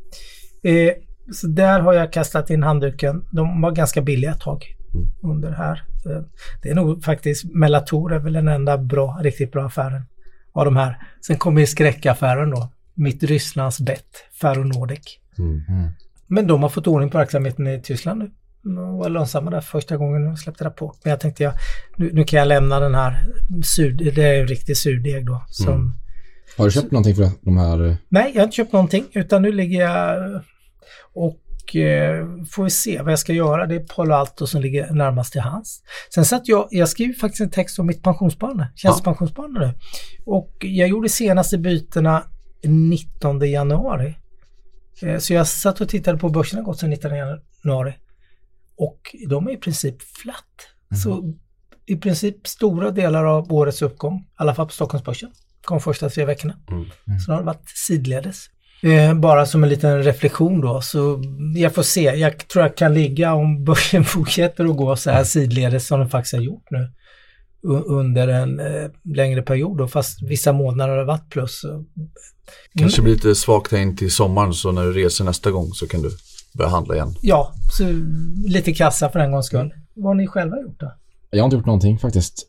eh, 0.62 0.92
så 1.32 1.46
där 1.46 1.80
har 1.80 1.92
jag 1.92 2.12
kastat 2.12 2.50
in 2.50 2.62
handduken. 2.62 3.24
De 3.32 3.60
var 3.62 3.70
ganska 3.72 4.02
billiga 4.02 4.30
ett 4.30 4.40
tag. 4.40 4.76
Under 5.22 5.50
här. 5.52 5.82
Eh, 6.06 6.22
det 6.62 6.70
är 6.70 6.74
nog 6.74 7.04
faktiskt, 7.04 7.44
Melator 7.54 8.12
är 8.14 8.18
väl 8.18 8.32
den 8.32 8.48
enda 8.48 8.78
bra, 8.78 9.18
riktigt 9.22 9.52
bra 9.52 9.66
affären 9.66 10.02
av 10.52 10.64
de 10.64 10.76
här. 10.76 10.98
Sen 11.26 11.36
kommer 11.38 11.60
ju 11.60 11.66
skräckaffären 11.66 12.50
då. 12.50 12.72
Mitt 12.94 13.22
Rysslands 13.22 13.80
bett, 13.80 14.16
Ferronordic. 14.40 15.18
Mm. 15.38 15.90
Men 16.26 16.46
de 16.46 16.62
har 16.62 16.68
fått 16.70 16.86
ordning 16.86 17.10
på 17.10 17.18
verksamheten 17.18 17.66
i 17.66 17.82
Tyskland 17.82 18.18
nu. 18.18 18.30
De 18.62 18.98
var 18.98 19.08
lönsamma 19.08 19.50
där 19.50 19.60
första 19.60 19.96
gången 19.96 20.24
de 20.24 20.36
släppte 20.36 20.64
rapport. 20.64 20.98
Men 21.04 21.10
jag 21.10 21.20
tänkte, 21.20 21.42
jag, 21.42 21.52
nu, 21.96 22.10
nu 22.12 22.24
kan 22.24 22.38
jag 22.38 22.48
lämna 22.48 22.80
den 22.80 22.94
här, 22.94 23.26
sur, 23.62 23.90
det 23.92 24.22
är 24.24 24.40
en 24.40 24.46
riktig 24.46 24.76
surdeg 24.76 25.26
då. 25.26 25.44
Som, 25.48 25.74
Mm. 25.74 25.92
Har 26.56 26.64
du 26.64 26.70
köpt 26.70 26.90
någonting 26.90 27.14
för 27.14 27.28
de 27.40 27.56
här? 27.58 27.86
eh, 27.88 27.94
Nej, 28.08 28.30
jag 28.34 28.40
har 28.40 28.44
inte 28.44 28.56
köpt 28.56 28.72
någonting 28.72 29.04
utan 29.12 29.42
nu 29.42 29.52
ligger 29.52 29.80
jag 29.80 30.42
och 31.12 31.36
eh, 31.76 32.26
får 32.50 32.64
vi 32.64 32.70
se 32.70 33.02
vad 33.02 33.12
jag 33.12 33.18
ska 33.18 33.32
göra. 33.32 33.66
Det 33.66 33.74
är 33.74 33.80
Palo 33.80 34.14
Alto 34.14 34.46
som 34.46 34.62
ligger 34.62 34.90
närmast 34.90 35.32
till 35.32 35.40
hands. 35.40 35.82
Sen 36.14 36.24
satt 36.24 36.48
jag, 36.48 36.68
jag 36.70 36.88
skrev 36.88 37.12
faktiskt 37.12 37.40
en 37.40 37.50
text 37.50 37.78
om 37.78 37.86
mitt 37.86 38.02
pensionssparande, 38.02 38.68
tjänstepensionssparande 38.76 39.60
nu. 39.60 39.74
Och 40.26 40.56
jag 40.60 40.88
gjorde 40.88 41.08
senaste 41.08 41.58
bytena 41.58 42.22
19 42.62 43.50
januari. 43.50 44.14
Eh, 45.02 45.18
så 45.18 45.32
jag 45.32 45.46
satt 45.46 45.80
och 45.80 45.88
tittade 45.88 46.18
på 46.18 46.28
börsen 46.28 46.64
gått 46.64 46.78
sedan 46.78 46.90
19 46.90 47.10
januari. 47.16 47.94
Och 48.76 49.16
de 49.28 49.48
är 49.48 49.52
i 49.52 49.56
princip 49.56 50.02
flatt. 50.02 50.66
Så 51.02 51.34
i 51.86 51.96
princip 51.96 52.46
stora 52.46 52.90
delar 52.90 53.24
av 53.24 53.52
årets 53.52 53.82
uppgång, 53.82 54.18
i 54.18 54.24
alla 54.34 54.54
fall 54.54 54.66
på 54.66 54.72
Stockholmsbörsen, 54.72 55.30
kom 55.62 55.80
första 55.80 56.10
tre 56.10 56.24
veckorna. 56.24 56.54
Mm. 56.70 56.84
Så 57.20 57.30
det 57.30 57.36
har 57.36 57.42
varit 57.42 57.68
sidledes. 57.86 58.46
Eh, 58.82 59.14
bara 59.14 59.46
som 59.46 59.62
en 59.62 59.68
liten 59.68 60.02
reflektion 60.02 60.60
då, 60.60 60.80
så 60.80 61.22
jag 61.56 61.74
får 61.74 61.82
se. 61.82 62.00
Jag 62.02 62.48
tror 62.48 62.64
jag 62.64 62.76
kan 62.76 62.94
ligga 62.94 63.34
om 63.34 63.64
börsen 63.64 64.04
fortsätter 64.04 64.64
att 64.64 64.76
gå 64.76 64.96
så 64.96 65.10
här 65.10 65.24
sidledes 65.24 65.86
som 65.86 66.00
den 66.00 66.08
faktiskt 66.08 66.34
har 66.34 66.42
gjort 66.42 66.64
nu 66.70 66.88
under 67.86 68.28
en 68.28 68.60
eh, 68.60 68.90
längre 69.14 69.42
period 69.42 69.78
då, 69.78 69.88
fast 69.88 70.22
vissa 70.22 70.52
månader 70.52 70.90
har 70.92 70.98
det 70.98 71.04
varit 71.04 71.30
plus. 71.30 71.60
Så- 71.60 71.84
Kanske 72.78 73.02
blir 73.02 73.12
lite 73.14 73.34
svagt 73.34 73.72
här 73.72 73.78
in 73.78 73.96
till 73.96 74.10
sommaren 74.10 74.54
så 74.54 74.72
när 74.72 74.84
du 74.84 74.92
reser 74.92 75.24
nästa 75.24 75.50
gång 75.50 75.70
så 75.72 75.86
kan 75.88 76.02
du 76.02 76.10
börja 76.58 76.70
handla 76.70 76.94
igen. 76.94 77.14
Ja, 77.22 77.52
så 77.78 77.84
lite 78.46 78.72
kassa 78.72 79.10
för 79.10 79.18
en 79.18 79.32
gångs 79.32 79.46
skull. 79.46 79.70
Vad 79.94 80.06
har 80.06 80.14
ni 80.14 80.26
själva 80.26 80.60
gjort 80.60 80.80
då? 80.80 80.92
Jag 81.30 81.40
har 81.42 81.44
inte 81.44 81.56
gjort 81.56 81.66
någonting 81.66 81.98
faktiskt. 81.98 82.46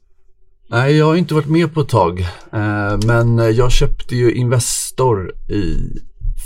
Nej, 0.70 0.98
jag 0.98 1.06
har 1.06 1.16
inte 1.16 1.34
varit 1.34 1.50
med 1.50 1.74
på 1.74 1.82
ett 1.82 1.90
tag. 1.90 2.20
Eh, 2.54 2.98
men 3.06 3.38
jag 3.56 3.72
köpte 3.72 4.16
ju 4.16 4.32
Investor 4.34 5.34
i 5.52 5.78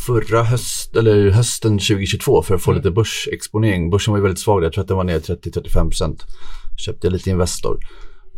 förra 0.06 0.44
höst, 0.44 0.96
eller 0.96 1.30
hösten 1.30 1.72
2022 1.72 2.42
för 2.42 2.56
att 2.56 2.62
få 2.62 2.72
lite 2.72 2.92
börsexponering. 2.92 3.90
Börsen 3.90 4.12
var 4.12 4.18
ju 4.18 4.24
väldigt 4.24 4.40
svag, 4.40 4.64
jag 4.64 4.74
tror 4.74 4.82
att 4.82 4.88
den 4.88 4.98
var 4.98 5.04
ner 5.04 5.20
30-35%. 5.20 6.20
Köpte 6.78 7.08
jag 7.08 7.12
lite 7.12 7.30
Investor. 7.30 7.80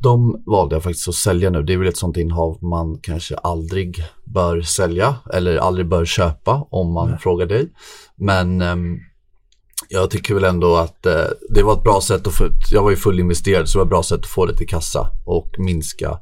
De 0.01 0.43
valde 0.45 0.75
jag 0.75 0.83
faktiskt 0.83 1.07
att 1.07 1.15
sälja 1.15 1.49
nu. 1.49 1.63
Det 1.63 1.73
är 1.73 1.77
väl 1.77 1.87
ett 1.87 1.97
sånt 1.97 2.17
innehav 2.17 2.63
man 2.63 2.99
kanske 3.01 3.35
aldrig 3.35 4.03
bör 4.25 4.61
sälja 4.61 5.15
eller 5.33 5.57
aldrig 5.57 5.87
bör 5.87 6.05
köpa 6.05 6.67
om 6.71 6.93
man 6.93 7.19
frågar 7.19 7.45
dig. 7.45 7.69
Men 8.15 8.61
ehm, 8.61 8.97
jag 9.89 10.09
tycker 10.09 10.33
väl 10.33 10.43
ändå 10.43 10.75
att 10.75 11.05
eh, 11.05 11.25
det 11.49 11.63
var 11.63 11.73
ett 11.73 11.83
bra 11.83 12.01
sätt 12.01 12.27
att 12.27 12.33
få, 12.33 12.49
jag 12.71 12.83
var 12.83 12.89
ju 12.89 12.95
fullinvesterad 12.95 13.69
så 13.69 13.77
det 13.77 13.79
var 13.79 13.85
ett 13.85 13.89
bra 13.89 14.03
sätt 14.03 14.19
att 14.19 14.25
få 14.25 14.45
lite 14.45 14.65
kassa 14.65 15.09
och 15.25 15.55
minska 15.57 16.19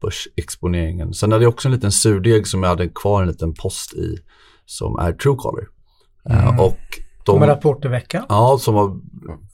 börsexponeringen. 0.00 1.14
Sen 1.14 1.32
hade 1.32 1.44
jag 1.44 1.52
också 1.52 1.68
en 1.68 1.74
liten 1.74 1.92
surdeg 1.92 2.46
som 2.46 2.62
jag 2.62 2.70
hade 2.70 2.88
kvar 2.88 3.22
en 3.22 3.28
liten 3.28 3.54
post 3.54 3.94
i 3.94 4.18
som 4.68 4.98
är 4.98 5.12
Truecaller. 5.12 5.64
Eh, 6.30 6.60
och 6.60 6.78
Kommer 7.24 7.46
de, 7.46 7.52
rapport 7.52 7.84
i 7.84 7.88
veckan? 7.88 8.24
ja, 8.28 8.58
som 8.60 8.74
var 8.74 8.96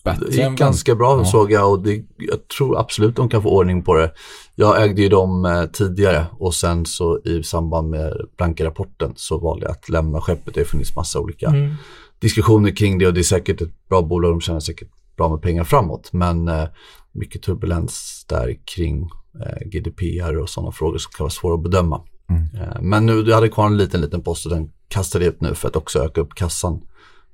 Bättre 0.04 0.26
det 0.30 0.42
än 0.42 0.50
gick 0.50 0.58
ganska 0.60 0.94
bra 0.94 1.18
Ja. 1.18 1.24
såg 1.24 1.52
jag 1.52 1.70
och 1.70 1.82
det, 1.82 2.04
jag 2.18 2.48
tror 2.58 2.78
absolut 2.78 3.16
de 3.16 3.28
kan 3.28 3.42
få 3.42 3.48
ordning 3.56 3.82
på 3.82 3.94
det. 3.94 4.12
Jag 4.54 4.82
ägde 4.82 5.02
ju 5.02 5.08
dem 5.08 5.44
eh, 5.44 5.64
tidigare 5.64 6.26
och 6.32 6.54
sen 6.54 6.86
så 6.86 7.18
i 7.24 7.42
samband 7.42 7.90
med 7.90 8.12
blanka 8.36 8.64
rapporten 8.64 9.12
så 9.16 9.38
valde 9.38 9.66
jag 9.66 9.72
att 9.72 9.88
lämna 9.88 10.20
skeppet. 10.20 10.54
Det 10.54 10.60
har 10.60 10.64
funnits 10.64 10.96
massa 10.96 11.20
olika 11.20 11.46
Mm. 11.48 11.74
diskussioner 12.18 12.76
kring 12.76 12.98
det 12.98 13.06
och 13.06 13.14
det 13.14 13.20
är 13.20 13.22
säkert 13.22 13.60
ett 13.60 13.88
bra 13.88 14.02
bolag. 14.02 14.32
De 14.32 14.40
tjänar 14.40 14.60
säkert 14.60 14.88
bra 15.16 15.28
med 15.28 15.42
pengar 15.42 15.64
framåt. 15.64 16.12
Men 16.12 16.48
eh, 16.48 16.64
mycket 17.12 17.42
turbulens 17.42 18.24
där 18.28 18.56
kring 18.76 19.10
eh, 19.46 19.66
GDPR 19.68 20.36
och 20.38 20.48
sådana 20.48 20.72
frågor 20.72 20.98
som 20.98 21.10
kan 21.16 21.24
vara 21.24 21.30
svåra 21.30 21.54
att 21.54 21.62
bedöma. 21.62 22.00
Mm. 22.30 22.42
Eh, 22.54 22.80
men 22.80 23.06
nu, 23.06 23.22
jag 23.26 23.34
hade 23.34 23.48
kvar 23.48 23.66
en 23.66 23.76
liten, 23.76 24.00
liten 24.00 24.22
post 24.22 24.46
och 24.46 24.52
den 24.52 24.70
kastade 24.88 25.24
jag 25.24 25.34
ut 25.34 25.40
nu 25.40 25.54
för 25.54 25.68
att 25.68 25.76
också 25.76 26.04
öka 26.04 26.20
upp 26.20 26.34
kassan. 26.34 26.82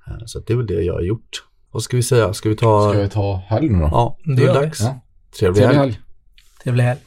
Eh, 0.07 0.13
så 0.27 0.39
det 0.39 0.53
är 0.53 0.57
väl 0.57 0.67
det 0.67 0.83
jag 0.83 0.95
har 0.95 1.01
gjort. 1.03 1.45
Vad 1.71 1.83
ska 1.83 1.97
vi 1.97 2.03
säga? 2.03 2.33
Ska 2.35 2.49
vi 2.49 2.57
ta... 2.57 2.91
Ska 2.93 3.03
vi 3.03 3.09
ta 3.09 3.43
helg 3.47 3.69
nu 3.69 3.79
då? 3.79 3.89
Ja, 3.93 4.17
Det 4.25 4.35
det 4.35 4.43
är 4.43 4.47
vi. 4.47 4.53
dags. 4.61 4.81
Ja. 4.81 5.01
Trevlig 5.39 5.57
Trevlig 5.63 5.79
helg. 5.79 5.91
helg. 5.91 6.01
Trevlig 6.63 6.85
helg. 6.85 7.01